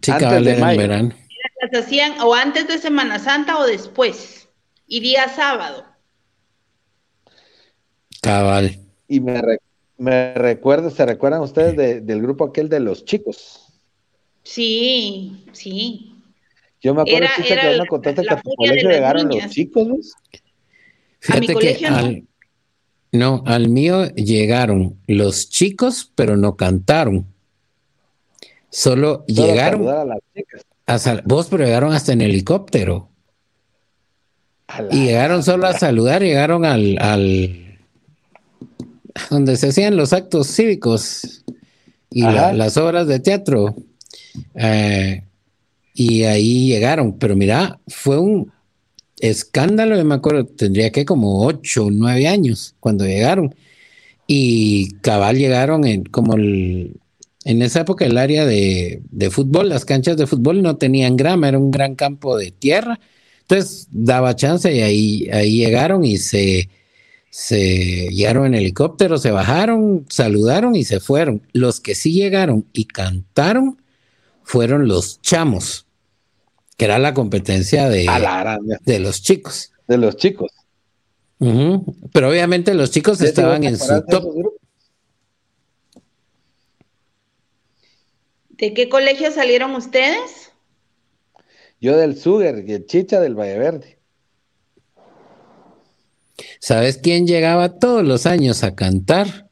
Sí, 0.00 0.10
antes 0.10 0.42
de 0.42 0.56
mayo. 0.56 0.78
verano. 0.78 1.10
Las 1.60 1.84
hacían 1.84 2.18
o 2.22 2.34
antes 2.34 2.66
de 2.66 2.78
Semana 2.78 3.18
Santa 3.18 3.58
o 3.58 3.66
después. 3.66 4.48
Y 4.86 5.00
día 5.00 5.28
sábado. 5.28 5.84
Cabal. 8.22 8.78
Y 9.06 9.20
me, 9.20 9.38
me 9.98 10.32
recuerdo, 10.32 10.88
¿se 10.88 11.04
recuerdan 11.04 11.42
ustedes 11.42 12.06
del 12.06 12.22
grupo 12.22 12.46
aquel 12.46 12.70
de 12.70 12.80
los 12.80 13.04
chicos? 13.04 13.66
Sí, 14.44 15.44
sí. 15.52 16.14
Yo 16.80 16.94
me 16.94 17.02
acuerdo 17.02 17.28
que 17.36 17.78
me 17.80 17.86
contaste 17.86 18.22
que 18.22 18.32
a 18.32 18.40
tu 18.40 18.54
colegio 18.54 18.88
llegaron 18.88 19.28
los 19.28 19.46
chicos, 19.50 19.86
¿no? 19.86 19.96
Fíjate 21.20 21.54
que 21.54 21.86
al, 21.86 22.26
no, 23.12 23.42
al 23.46 23.68
mío 23.68 24.08
llegaron 24.14 24.98
los 25.06 25.50
chicos, 25.50 26.10
pero 26.14 26.38
no 26.38 26.56
cantaron. 26.56 27.26
Solo, 28.70 29.24
llegaron. 29.26 29.86
A 29.88 30.04
las 30.06 30.18
chicas. 30.34 31.22
vos, 31.26 31.48
pero 31.50 31.64
llegaron 31.64 31.92
hasta 31.92 32.14
en 32.14 32.22
helicóptero. 32.22 33.10
Y 34.90 35.04
llegaron 35.04 35.42
solo 35.42 35.66
a 35.66 35.78
saludar, 35.78 36.22
llegaron 36.22 36.64
al, 36.64 36.96
al 36.98 37.78
donde 39.28 39.56
se 39.56 39.68
hacían 39.68 39.96
los 39.96 40.14
actos 40.14 40.46
cívicos 40.46 41.44
y 42.10 42.22
las 42.22 42.78
obras 42.78 43.06
de 43.06 43.20
teatro. 43.20 43.74
Eh, 44.54 45.22
y 45.92 46.22
ahí 46.22 46.68
llegaron, 46.68 47.18
pero 47.18 47.36
mira, 47.36 47.78
fue 47.86 48.18
un 48.18 48.50
escándalo, 49.22 49.96
yo 49.96 50.04
me 50.04 50.16
acuerdo, 50.16 50.44
tendría 50.46 50.90
que 50.90 51.04
como 51.06 51.46
ocho 51.46 51.86
o 51.86 51.90
nueve 51.90 52.26
años 52.28 52.74
cuando 52.80 53.06
llegaron. 53.06 53.54
Y 54.26 54.90
cabal 55.02 55.38
llegaron 55.38 55.86
en 55.86 56.04
como 56.04 56.34
el, 56.34 56.96
en 57.44 57.62
esa 57.62 57.80
época 57.80 58.04
el 58.04 58.18
área 58.18 58.44
de, 58.44 59.00
fútbol, 59.30 59.68
las 59.68 59.84
canchas 59.84 60.16
de 60.16 60.26
fútbol 60.26 60.62
no 60.62 60.76
tenían 60.76 61.16
grama, 61.16 61.48
era 61.48 61.58
un 61.58 61.70
gran 61.70 61.94
campo 61.94 62.36
de 62.36 62.50
tierra. 62.50 62.98
Entonces 63.42 63.88
daba 63.92 64.36
chance 64.36 64.72
y 64.74 64.80
ahí, 64.80 65.28
ahí 65.32 65.56
llegaron 65.58 66.04
y 66.04 66.18
se, 66.18 66.68
se 67.30 68.08
llegaron 68.08 68.46
en 68.46 68.54
helicóptero, 68.54 69.18
se 69.18 69.30
bajaron, 69.30 70.04
saludaron 70.08 70.74
y 70.74 70.84
se 70.84 71.00
fueron. 71.00 71.42
Los 71.52 71.80
que 71.80 71.94
sí 71.94 72.12
llegaron 72.12 72.66
y 72.72 72.86
cantaron 72.86 73.80
fueron 74.42 74.88
los 74.88 75.20
chamos, 75.22 75.86
que 76.76 76.84
era 76.84 76.98
la 76.98 77.14
competencia 77.14 77.88
de, 77.88 78.06
de 78.84 78.98
los 78.98 79.22
chicos. 79.22 79.72
De 79.86 79.98
los 79.98 80.16
chicos. 80.16 80.50
Pero 82.12 82.30
obviamente 82.30 82.74
los 82.74 82.90
chicos 82.90 83.20
estaban 83.20 83.64
en 83.64 83.76
su 83.76 84.02
top. 84.06 84.52
¿De 88.50 88.74
qué 88.74 88.88
colegio 88.88 89.32
salieron 89.32 89.74
ustedes? 89.74 90.52
Yo 91.80 91.96
del 91.96 92.16
Suger 92.16 92.64
y 92.64 92.74
el 92.74 92.86
Chicha 92.86 93.20
del 93.20 93.34
Valle 93.34 93.58
Verde. 93.58 93.98
¿Sabes 96.60 96.98
quién 96.98 97.26
llegaba 97.26 97.80
todos 97.80 98.04
los 98.04 98.24
años 98.24 98.62
a 98.62 98.76
cantar? 98.76 99.48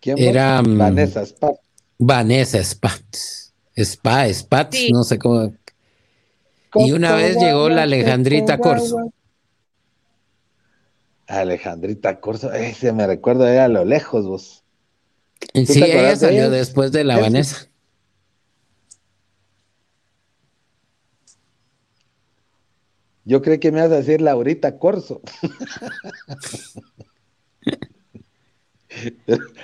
¿Quién 0.00 0.18
Era 0.18 0.60
mm, 0.60 0.76
Vanessa 0.76 1.24
Spark. 1.24 1.60
Vanessa 1.98 2.62
Spats. 2.64 3.45
Spa, 3.76 4.32
Spats, 4.32 4.90
no 4.90 5.04
sé 5.04 5.18
cómo. 5.18 5.52
Y 6.74 6.92
una 6.92 7.14
vez 7.14 7.36
llegó 7.36 7.68
la 7.68 7.82
Alejandrita 7.82 8.58
Corso. 8.58 9.12
Alejandrita 11.26 12.20
Corso, 12.20 12.52
ese 12.52 12.92
me 12.92 13.06
recuerdo 13.06 13.44
a 13.44 13.68
lo 13.68 13.84
lejos 13.84 14.26
vos. 14.26 14.64
Sí, 15.52 15.82
ella 15.82 16.16
salió 16.16 16.50
después 16.50 16.92
de 16.92 17.04
la 17.04 17.18
Vanessa. 17.18 17.68
Yo 23.24 23.42
creí 23.42 23.58
que 23.58 23.72
me 23.72 23.80
ibas 23.80 23.90
a 23.90 23.96
decir 23.96 24.20
Laurita 24.20 24.78
Corso. 24.78 25.20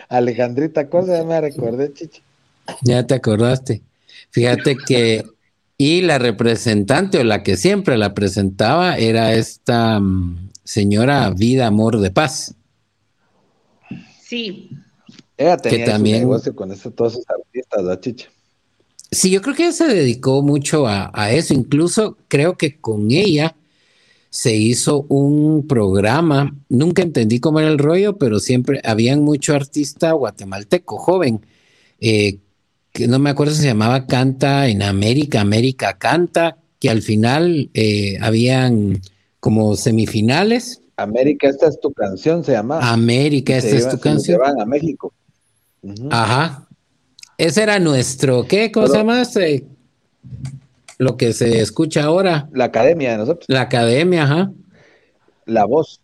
Alejandrita 0.08 0.90
Cosa, 0.90 1.18
ya 1.18 1.24
me 1.24 1.40
recordé, 1.40 1.92
chichi. 1.92 2.20
Ya 2.82 3.06
te 3.06 3.14
acordaste. 3.14 3.82
Fíjate 4.32 4.76
que, 4.76 5.24
y 5.78 6.02
la 6.02 6.18
representante 6.18 7.18
o 7.18 7.24
la 7.24 7.42
que 7.42 7.56
siempre 7.56 7.96
la 7.96 8.14
presentaba 8.14 8.96
era 8.96 9.34
esta 9.34 10.00
mm, 10.00 10.50
señora 10.64 11.30
Vida 11.30 11.68
Amor 11.68 12.00
de 12.00 12.10
Paz. 12.10 12.54
Sí. 14.24 14.70
Ella 15.36 15.56
tenía 15.58 15.84
que 15.84 15.90
también, 15.90 16.20
negocio 16.20 16.56
con 16.56 16.72
eso, 16.72 16.90
todos 16.90 17.14
esos 17.14 17.26
artistas, 17.28 17.84
la 17.84 18.00
chicha. 18.00 18.28
Sí, 19.10 19.30
yo 19.30 19.42
creo 19.42 19.54
que 19.54 19.64
ella 19.64 19.72
se 19.72 19.88
dedicó 19.88 20.42
mucho 20.42 20.86
a, 20.86 21.10
a 21.12 21.30
eso. 21.32 21.52
Incluso 21.52 22.16
creo 22.28 22.56
que 22.56 22.80
con 22.80 23.10
ella 23.10 23.54
se 24.32 24.56
hizo 24.56 25.04
un 25.10 25.66
programa, 25.66 26.56
nunca 26.70 27.02
entendí 27.02 27.38
cómo 27.38 27.60
era 27.60 27.68
el 27.68 27.76
rollo, 27.76 28.16
pero 28.16 28.40
siempre 28.40 28.80
habían 28.82 29.22
mucho 29.22 29.54
artista 29.54 30.12
guatemalteco 30.12 30.96
joven, 30.96 31.44
eh, 32.00 32.38
que 32.92 33.08
no 33.08 33.18
me 33.18 33.30
acuerdo 33.30 33.54
si 33.54 33.62
se 33.62 33.68
llamaba 33.68 34.06
Canta 34.06 34.68
en 34.68 34.82
América, 34.82 35.40
América 35.40 35.98
Canta, 35.98 36.58
que 36.78 36.90
al 36.90 37.02
final 37.02 37.70
eh, 37.74 38.18
habían 38.20 39.00
como 39.40 39.74
semifinales. 39.76 40.82
América, 40.96 41.48
esta 41.48 41.68
es 41.68 41.80
tu 41.80 41.92
canción, 41.92 42.44
se 42.44 42.52
llama. 42.52 42.78
América, 42.92 43.56
esta 43.56 43.76
es 43.76 43.88
tu 43.88 43.98
canción. 43.98 44.36
Se 44.36 44.38
van 44.38 44.60
a 44.60 44.66
México. 44.66 45.12
Ajá. 46.10 46.68
Ese 47.38 47.62
era 47.62 47.78
nuestro, 47.78 48.46
¿qué 48.46 48.70
cosa 48.70 49.02
más? 49.02 49.36
lo 50.98 51.16
que 51.16 51.32
se 51.32 51.60
escucha 51.60 52.04
ahora. 52.04 52.48
La 52.52 52.66
academia 52.66 53.12
de 53.12 53.18
nosotros. 53.18 53.46
La 53.48 53.62
academia, 53.62 54.24
ajá. 54.24 54.52
La 55.46 55.64
voz. 55.64 56.01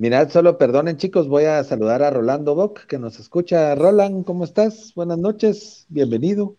Mirad, 0.00 0.30
solo 0.30 0.56
perdonen 0.56 0.96
chicos, 0.96 1.28
voy 1.28 1.44
a 1.44 1.62
saludar 1.62 2.02
a 2.02 2.08
Rolando 2.08 2.54
Bock, 2.54 2.86
que 2.86 2.98
nos 2.98 3.20
escucha. 3.20 3.74
Roland, 3.74 4.24
¿cómo 4.24 4.44
estás? 4.44 4.94
Buenas 4.94 5.18
noches, 5.18 5.84
bienvenido. 5.90 6.56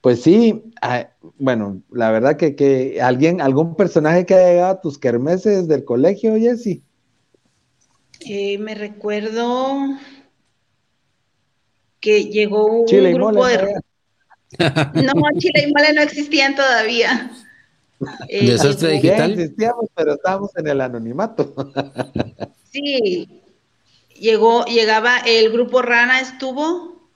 Pues 0.00 0.22
sí, 0.22 0.72
ah, 0.80 1.10
bueno, 1.36 1.82
la 1.90 2.10
verdad 2.10 2.38
que, 2.38 2.56
que, 2.56 3.02
alguien, 3.02 3.42
algún 3.42 3.76
personaje 3.76 4.24
que 4.24 4.32
haya 4.32 4.48
llegado 4.48 4.70
a 4.70 4.80
tus 4.80 4.96
kermeses 4.96 5.68
del 5.68 5.84
colegio, 5.84 6.38
Jessy. 6.38 6.82
Eh, 8.20 8.56
me 8.56 8.74
recuerdo 8.74 9.98
que 12.00 12.30
llegó 12.30 12.80
un 12.80 13.12
grupo 13.12 13.46
de 13.46 13.74
no, 15.04 15.12
Chile 15.36 15.66
y 15.66 15.70
Mole 15.70 15.92
no 15.92 16.00
existían 16.00 16.56
todavía. 16.56 17.30
Eh, 18.28 18.50
¿Desastre 18.50 18.92
digital? 18.92 19.32
existíamos, 19.32 19.86
pero 19.94 20.14
estábamos 20.14 20.56
en 20.56 20.68
el 20.68 20.80
anonimato. 20.80 21.54
sí, 22.72 23.28
llegó, 24.18 24.64
llegaba 24.66 25.18
el 25.18 25.52
grupo 25.52 25.82
Rana 25.82 26.20
estuvo, 26.20 27.08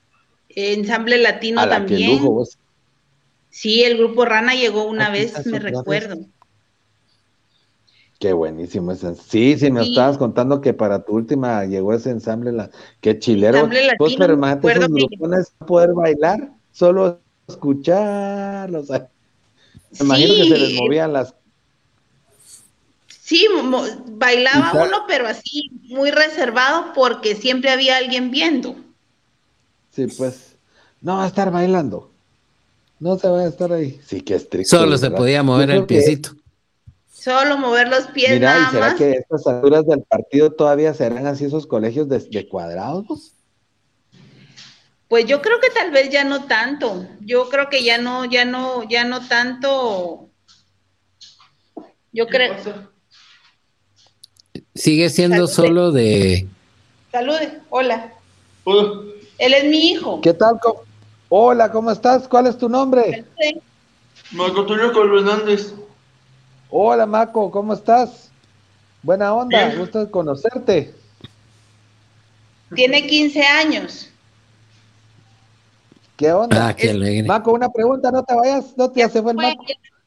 ensamble 0.48 1.18
latino 1.18 1.68
también. 1.68 2.20
Sí, 3.50 3.84
el 3.84 3.98
grupo 3.98 4.24
Rana 4.24 4.54
llegó 4.54 4.84
una 4.84 5.10
vez, 5.10 5.46
me 5.46 5.58
recuerdo. 5.58 6.16
Qué 8.18 8.32
buenísimo 8.32 8.92
ese. 8.92 9.14
Sí, 9.16 9.58
sí, 9.58 9.70
me 9.70 9.82
estabas 9.82 10.16
contando 10.16 10.60
que 10.60 10.72
para 10.72 11.04
tu 11.04 11.12
última 11.14 11.64
llegó 11.64 11.92
ese 11.92 12.10
ensamble, 12.10 12.52
la, 12.52 12.70
qué 13.00 13.18
chilero. 13.18 13.68
pues, 13.98 14.14
pero 14.16 14.34
imagínate 14.34 14.72
esos 14.72 14.88
grupones 14.88 15.52
poder 15.66 15.92
bailar, 15.92 16.52
solo 16.70 17.18
escucharlos. 17.48 18.88
Me 19.98 20.06
imagino 20.06 20.34
que 20.34 20.48
se 20.48 20.58
les 20.58 20.74
movían 20.74 21.12
las. 21.12 21.34
Sí, 23.08 23.46
bailaba 24.06 24.84
uno, 24.84 25.04
pero 25.06 25.26
así, 25.26 25.70
muy 25.84 26.10
reservado, 26.10 26.92
porque 26.94 27.34
siempre 27.34 27.70
había 27.70 27.96
alguien 27.96 28.30
viendo. 28.30 28.76
Sí, 29.90 30.06
pues, 30.06 30.56
no 31.00 31.16
va 31.16 31.24
a 31.24 31.28
estar 31.28 31.50
bailando. 31.50 32.10
No 32.98 33.18
se 33.18 33.28
va 33.28 33.40
a 33.40 33.48
estar 33.48 33.72
ahí. 33.72 34.00
Sí, 34.06 34.20
que 34.20 34.34
estricto. 34.34 34.76
Solo 34.76 34.96
se 34.96 35.10
podía 35.10 35.42
mover 35.42 35.70
el 35.70 35.86
piecito. 35.86 36.30
Solo 37.12 37.56
mover 37.56 37.88
los 37.88 38.08
pies 38.08 38.32
Mira, 38.32 38.66
¿y 38.68 38.72
será 38.72 38.94
que 38.96 39.04
a 39.04 39.12
estas 39.12 39.46
alturas 39.46 39.86
del 39.86 40.02
partido 40.02 40.50
todavía 40.50 40.92
serán 40.92 41.26
así 41.28 41.44
esos 41.44 41.68
colegios 41.68 42.08
de, 42.08 42.48
cuadrados? 42.48 43.32
Pues 45.12 45.26
yo 45.26 45.42
creo 45.42 45.60
que 45.60 45.68
tal 45.68 45.90
vez 45.90 46.08
ya 46.08 46.24
no 46.24 46.44
tanto. 46.46 47.06
Yo 47.20 47.50
creo 47.50 47.68
que 47.68 47.84
ya 47.84 47.98
no, 47.98 48.24
ya 48.24 48.46
no, 48.46 48.82
ya 48.88 49.04
no 49.04 49.28
tanto. 49.28 50.30
Yo 52.12 52.26
creo. 52.28 52.56
Sigue 54.74 55.10
siendo 55.10 55.48
solo 55.48 55.92
de. 55.92 56.48
Salude, 57.10 57.60
hola. 57.68 58.14
Él 59.36 59.52
es 59.52 59.64
mi 59.64 59.90
hijo. 59.90 60.22
¿Qué 60.22 60.32
tal? 60.32 60.58
Hola, 61.28 61.70
¿cómo 61.70 61.90
estás? 61.90 62.26
¿Cuál 62.26 62.46
es 62.46 62.56
tu 62.56 62.70
nombre? 62.70 63.26
Marco 64.30 64.60
Antonio 64.60 65.18
Hernández. 65.18 65.74
Hola, 66.70 67.04
Maco, 67.04 67.50
¿cómo 67.50 67.74
estás? 67.74 68.30
Buena 69.02 69.34
onda, 69.34 69.74
gusto 69.74 70.10
conocerte. 70.10 70.94
Tiene 72.74 73.06
15 73.06 73.42
años. 73.42 74.08
¿Qué 76.16 76.32
onda? 76.32 76.68
Ah, 76.68 76.76
qué 76.76 76.90
alegre. 76.90 77.26
Maco, 77.26 77.52
una 77.52 77.70
pregunta, 77.70 78.10
no 78.10 78.22
te 78.22 78.34
vayas, 78.34 78.76
no 78.76 78.90
te, 78.90 79.00
ya, 79.00 79.08
se 79.08 79.22
fue 79.22 79.32
el 79.32 79.36
Maco. 79.36 79.64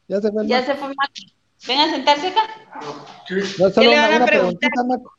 Ya 0.08 0.20
se 0.20 0.32
fue 0.32 0.42
el 0.42 0.48
Maco. 0.48 0.60
Ya 0.60 0.66
se 0.66 0.74
fue 0.74 0.88
Maco. 0.88 1.12
Ven 1.66 1.78
a 1.78 1.90
sentarse 1.90 2.28
acá. 2.28 2.42
No, 3.58 3.70
solo 3.70 3.90
una, 3.90 4.16
una 4.16 4.26
preguntita, 4.26 4.84
Maco. 4.84 5.12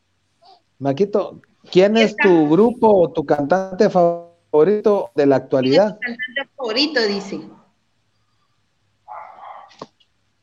Maquito, 0.79 1.41
¿quién 1.71 1.97
es 1.97 2.15
tu 2.15 2.49
grupo 2.49 2.87
o 2.87 3.11
tu 3.11 3.25
cantante 3.25 3.89
favorito 3.89 5.11
de 5.15 5.25
la 5.25 5.35
actualidad? 5.37 5.97
¿Quién 5.99 6.11
es 6.13 6.17
tu 6.17 6.23
cantante 6.23 6.55
favorito, 6.55 7.01
dice. 7.03 7.57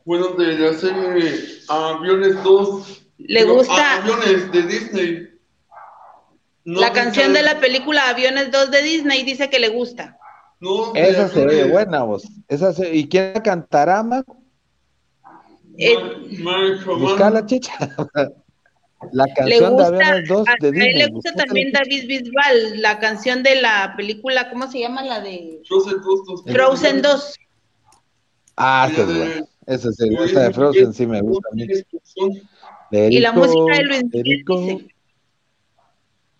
Bueno, 0.04 0.28
de 0.34 0.58
la 0.58 0.74
serie 0.74 1.60
Aviones 1.68 2.42
2. 2.42 3.02
¿Le 3.18 3.44
gusta? 3.44 4.02
Aviones 4.02 4.52
de 4.52 4.62
Disney. 4.62 5.28
la 6.64 6.92
canción 6.92 7.32
de 7.32 7.42
la 7.42 7.58
película 7.58 8.10
Aviones 8.10 8.50
2 8.50 8.70
de 8.70 8.82
Disney 8.82 9.22
dice 9.22 9.48
que 9.48 9.58
le 9.58 9.70
gusta. 9.70 10.18
No, 10.64 10.94
Esa 10.94 11.28
se 11.28 11.44
ve 11.44 11.64
buena, 11.64 12.04
vos. 12.04 12.26
Esa 12.48 12.72
¿Y 12.90 13.06
quién 13.06 13.34
cantará, 13.42 14.02
Marco? 14.02 14.38
Eh, 15.76 15.94
Busca 16.86 17.28
la 17.28 17.44
chicha. 17.44 17.74
la 19.12 19.26
canción 19.34 19.76
de 19.76 19.84
Aviones 19.84 20.26
2 20.26 20.46
de 20.60 20.72
Disney. 20.72 20.88
A 20.88 20.90
él 20.90 20.98
le 21.00 21.06
gusta 21.08 21.34
también 21.34 21.70
David 21.70 22.08
Bisbal, 22.08 22.80
la 22.80 22.98
canción 22.98 23.42
de 23.42 23.60
la 23.60 23.92
película, 23.94 24.48
¿cómo 24.48 24.70
se 24.70 24.80
llama? 24.80 25.02
La 25.02 25.20
de 25.20 25.60
Frozen 25.68 26.00
2. 26.00 26.44
Frozen 26.46 27.02
2. 27.02 27.34
Ah, 28.56 28.90
qué 28.94 29.04
bueno. 29.04 29.46
Esa 29.66 29.90
es 29.90 30.00
el 30.00 30.16
de 30.16 30.52
Frozen, 30.54 30.94
sí 30.94 31.06
me 31.06 31.20
gusta. 31.20 31.46
y 32.90 33.20
la 33.20 33.32
música 33.32 33.76
de 33.76 33.84
Luis 33.84 34.04
Miguel. 34.48 34.94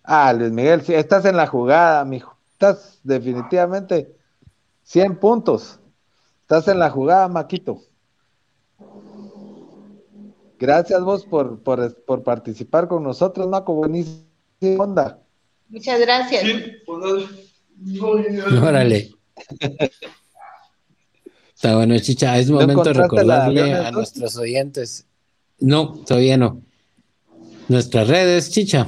Ah, 0.03 0.33
Luis 0.33 0.51
Miguel, 0.51 0.81
sí, 0.81 0.95
estás 0.95 1.25
en 1.25 1.37
la 1.37 1.45
jugada, 1.45 2.03
mijo. 2.05 2.35
Estás 2.53 2.99
definitivamente 3.03 4.14
100 4.85 5.19
puntos. 5.19 5.79
Estás 6.41 6.67
en 6.67 6.79
la 6.79 6.89
jugada, 6.89 7.27
Maquito. 7.27 7.81
Gracias 10.57 11.01
vos 11.01 11.25
por, 11.25 11.61
por, 11.61 12.23
participar 12.23 12.87
con 12.87 13.03
nosotros, 13.03 13.47
Maco. 13.47 13.73
Buenísima 13.73 14.23
onda. 14.77 15.19
Muchas 15.67 15.99
gracias. 15.99 16.43
Sí, 16.43 16.63
pues, 16.85 17.25
Órale. 18.63 19.11
Está 21.53 21.75
bueno, 21.75 21.97
Chicha, 21.99 22.37
es 22.37 22.49
momento 22.49 22.83
de 22.83 22.93
recordarle 22.93 23.73
a 23.73 23.91
nuestros 23.91 24.37
oyentes. 24.37 25.05
No, 25.59 25.93
todavía 26.05 26.37
no. 26.37 26.61
Nuestras 27.67 28.07
redes, 28.07 28.51
Chicha. 28.51 28.87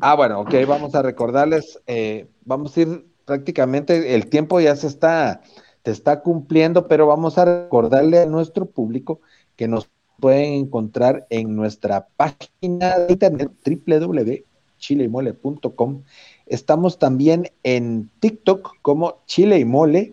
Ah, 0.00 0.14
bueno, 0.14 0.40
ok, 0.40 0.54
vamos 0.66 0.94
a 0.94 1.02
recordarles, 1.02 1.78
eh, 1.86 2.28
vamos 2.44 2.76
a 2.76 2.80
ir 2.80 3.13
prácticamente, 3.24 4.14
el 4.14 4.28
tiempo 4.28 4.60
ya 4.60 4.76
se 4.76 4.86
está, 4.86 5.40
te 5.82 5.90
está 5.90 6.22
cumpliendo, 6.22 6.86
pero 6.88 7.06
vamos 7.06 7.38
a 7.38 7.44
recordarle 7.44 8.20
a 8.20 8.26
nuestro 8.26 8.66
público 8.66 9.20
que 9.56 9.68
nos 9.68 9.88
pueden 10.20 10.52
encontrar 10.54 11.26
en 11.30 11.56
nuestra 11.56 12.08
página 12.16 12.98
de 12.98 13.12
internet 13.12 13.50
www.chileymole.com. 13.64 16.02
Estamos 16.46 16.98
también 16.98 17.50
en 17.62 18.10
TikTok 18.20 18.76
como 18.82 19.22
Chile 19.26 19.58
y 19.58 19.64
Mole 19.64 20.12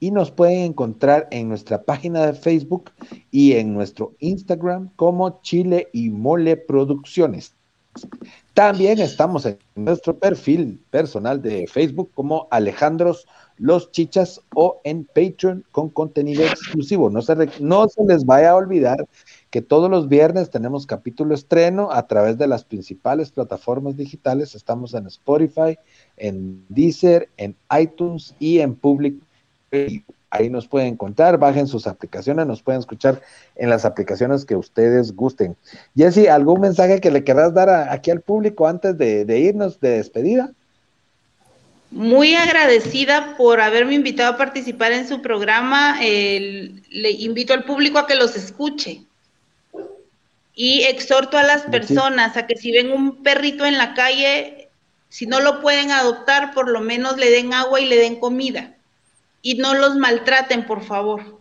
y 0.00 0.10
nos 0.10 0.32
pueden 0.32 0.58
encontrar 0.60 1.28
en 1.30 1.48
nuestra 1.48 1.84
página 1.84 2.26
de 2.26 2.32
Facebook 2.32 2.90
y 3.30 3.52
en 3.52 3.72
nuestro 3.72 4.14
Instagram 4.18 4.90
como 4.96 5.40
Chile 5.42 5.88
y 5.92 6.10
Mole 6.10 6.56
Producciones. 6.56 7.54
También 8.54 9.00
estamos 9.00 9.46
en 9.46 9.58
nuestro 9.74 10.18
perfil 10.18 10.78
personal 10.90 11.40
de 11.40 11.66
Facebook 11.66 12.10
como 12.12 12.48
Alejandros 12.50 13.26
Los 13.56 13.90
Chichas 13.92 14.42
o 14.54 14.78
en 14.84 15.04
Patreon 15.06 15.64
con 15.72 15.88
contenido 15.88 16.44
exclusivo. 16.44 17.08
No 17.08 17.22
se, 17.22 17.34
no 17.60 17.88
se 17.88 18.04
les 18.04 18.26
vaya 18.26 18.50
a 18.50 18.56
olvidar 18.56 19.08
que 19.48 19.62
todos 19.62 19.90
los 19.90 20.06
viernes 20.06 20.50
tenemos 20.50 20.86
capítulo 20.86 21.34
estreno 21.34 21.90
a 21.92 22.06
través 22.06 22.36
de 22.36 22.46
las 22.46 22.62
principales 22.62 23.30
plataformas 23.32 23.96
digitales. 23.96 24.54
Estamos 24.54 24.92
en 24.92 25.06
Spotify, 25.06 25.78
en 26.18 26.62
Deezer, 26.68 27.30
en 27.38 27.56
iTunes 27.80 28.34
y 28.38 28.58
en 28.58 28.74
Public 28.74 29.14
Ahí 30.34 30.48
nos 30.48 30.66
pueden 30.66 30.94
encontrar, 30.94 31.36
bajen 31.36 31.66
sus 31.66 31.86
aplicaciones, 31.86 32.46
nos 32.46 32.62
pueden 32.62 32.80
escuchar 32.80 33.20
en 33.54 33.68
las 33.68 33.84
aplicaciones 33.84 34.46
que 34.46 34.56
ustedes 34.56 35.14
gusten. 35.14 35.58
Jesse, 35.94 36.30
¿algún 36.30 36.62
mensaje 36.62 37.02
que 37.02 37.10
le 37.10 37.22
querrás 37.22 37.52
dar 37.52 37.68
aquí 37.90 38.10
al 38.10 38.22
público 38.22 38.66
antes 38.66 38.96
de, 38.96 39.38
irnos 39.38 39.78
de 39.78 39.98
despedida? 39.98 40.50
Muy 41.90 42.34
agradecida 42.34 43.36
por 43.36 43.60
haberme 43.60 43.94
invitado 43.94 44.32
a 44.32 44.38
participar 44.38 44.92
en 44.92 45.06
su 45.06 45.20
programa. 45.20 46.00
le 46.00 47.10
invito 47.10 47.52
al 47.52 47.64
público 47.64 47.98
a 47.98 48.06
que 48.06 48.14
los 48.14 48.34
escuche. 48.34 49.02
Y 50.54 50.84
exhorto 50.84 51.36
a 51.36 51.42
las 51.42 51.64
personas 51.64 52.38
a 52.38 52.46
que 52.46 52.56
si 52.56 52.72
ven 52.72 52.90
un 52.90 53.22
perrito 53.22 53.66
en 53.66 53.76
la 53.76 53.92
calle, 53.92 54.70
si 55.10 55.26
no 55.26 55.40
lo 55.40 55.60
pueden 55.60 55.90
adoptar, 55.90 56.54
por 56.54 56.70
lo 56.70 56.80
menos 56.80 57.18
le 57.18 57.30
den 57.30 57.52
agua 57.52 57.82
y 57.82 57.84
le 57.84 57.96
den 57.96 58.18
comida 58.18 58.76
y 59.42 59.54
no 59.56 59.74
los 59.74 59.96
maltraten, 59.96 60.64
por 60.66 60.82
favor. 60.82 61.40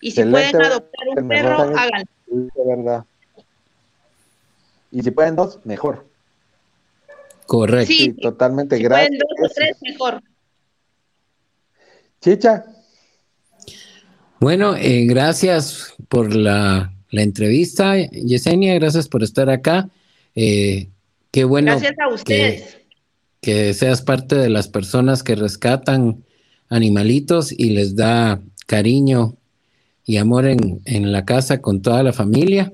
y 0.00 0.10
si 0.10 0.24
pueden 0.24 0.62
adoptar 0.62 1.08
un 1.16 1.28
perro, 1.28 1.62
háganlo. 1.76 2.06
verdad. 2.64 3.04
Y 4.92 5.02
si 5.02 5.10
pueden 5.10 5.36
dos, 5.36 5.58
mejor. 5.64 6.06
Correcto. 7.46 7.92
Sí, 7.92 8.12
totalmente. 8.12 8.76
Si 8.76 8.82
gracias. 8.84 9.08
pueden 9.08 9.18
dos 9.18 9.50
o 9.50 9.54
tres, 9.54 9.76
mejor. 9.82 10.22
Chicha. 12.20 12.64
Bueno, 14.38 14.74
eh, 14.76 15.04
gracias 15.06 15.94
por 16.08 16.34
la, 16.34 16.92
entrevista, 17.10 17.96
Yesenia, 17.96 18.74
gracias 18.74 19.08
por 19.08 19.22
estar 19.22 19.50
acá. 19.50 19.88
Eh, 20.34 20.88
qué 21.30 21.44
bueno. 21.44 21.72
Gracias 21.72 21.98
a 21.98 22.08
ustedes 22.08 22.74
que 22.74 22.79
seas 23.42 24.02
parte 24.02 24.36
de 24.36 24.50
las 24.50 24.68
personas 24.68 25.22
que 25.22 25.34
rescatan 25.34 26.24
animalitos 26.68 27.52
y 27.52 27.70
les 27.70 27.96
da 27.96 28.40
cariño 28.66 29.36
y 30.04 30.16
amor 30.16 30.46
en, 30.46 31.12
la 31.12 31.24
casa 31.24 31.60
con 31.60 31.82
toda 31.82 32.02
la 32.02 32.12
familia. 32.12 32.72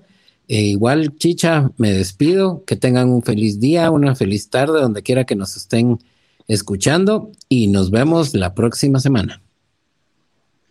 E 0.49 0.61
igual, 0.63 1.17
Chicha, 1.17 1.71
me 1.77 1.93
despido. 1.93 2.65
Que 2.65 2.77
tengan 2.77 3.11
un 3.11 3.23
feliz 3.23 3.61
día, 3.61 3.91
una 3.91 4.15
feliz 4.15 4.49
tarde, 4.49 4.81
donde 4.81 5.03
quiera 5.03 5.25
que 5.25 5.37
nos 5.37 5.57
estén 5.57 5.99
escuchando 6.49 7.33
y 7.49 7.67
nos 7.69 7.91
vemos 7.91 8.35
la 8.35 8.55
próxima 8.55 9.01
semana. 9.01 9.43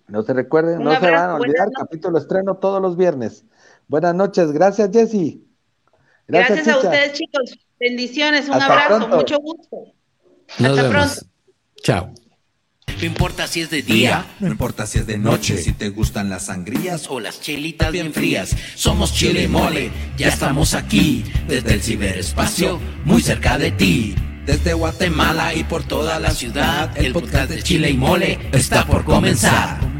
No 0.08 0.22
se 0.22 0.34
recuerden, 0.34 0.84
no 0.84 0.92
se 1.00 1.12
van 1.12 1.30
a 1.32 1.36
olvidar, 1.36 1.70
capítulo 1.72 2.18
estreno 2.18 2.56
todos 2.58 2.82
los 2.82 2.96
viernes. 2.96 3.44
Buenas 3.88 4.14
noches, 4.16 4.52
gracias 4.52 4.90
Jesse. 4.92 5.40
Gracias, 6.28 6.68
a 6.68 6.78
ustedes 6.78 7.14
chicos. 7.14 7.65
Bendiciones, 7.80 8.48
un 8.48 8.62
abrazo, 8.62 9.08
mucho 9.08 9.38
gusto. 9.40 9.78
Hasta 10.58 10.90
pronto. 10.90 11.16
Chao. 11.84 12.14
No 13.00 13.06
importa 13.06 13.46
si 13.48 13.62
es 13.62 13.70
de 13.70 13.82
día, 13.82 14.26
No 14.40 14.48
importa 14.48 14.88
si 14.88 15.00
es 15.00 15.08
de 15.08 15.18
noche, 15.18 15.58
si 15.58 15.74
te 15.74 15.90
gustan 15.90 16.30
las 16.30 16.46
sangrías 16.46 17.08
o 17.10 17.20
las 17.20 17.42
chelitas 17.42 17.92
bien 17.92 18.14
frías. 18.14 18.56
Somos 18.76 19.14
Chile 19.14 19.44
y 19.44 19.48
Mole, 19.48 19.92
ya 20.18 20.30
estamos 20.30 20.74
aquí, 20.74 21.24
desde 21.48 21.74
el 21.74 21.82
ciberespacio, 21.82 22.80
muy 23.04 23.22
cerca 23.22 23.58
de 23.58 23.72
ti. 23.72 24.16
Desde 24.46 24.74
Guatemala 24.74 25.54
y 25.56 25.64
por 25.64 25.84
toda 25.84 26.20
la 26.20 26.32
ciudad, 26.32 26.96
el 26.98 27.12
podcast 27.12 27.50
de 27.50 27.64
Chile 27.64 27.90
y 27.90 27.98
Mole 27.98 28.40
está 28.54 28.86
por 28.86 29.04
comenzar. 29.04 29.95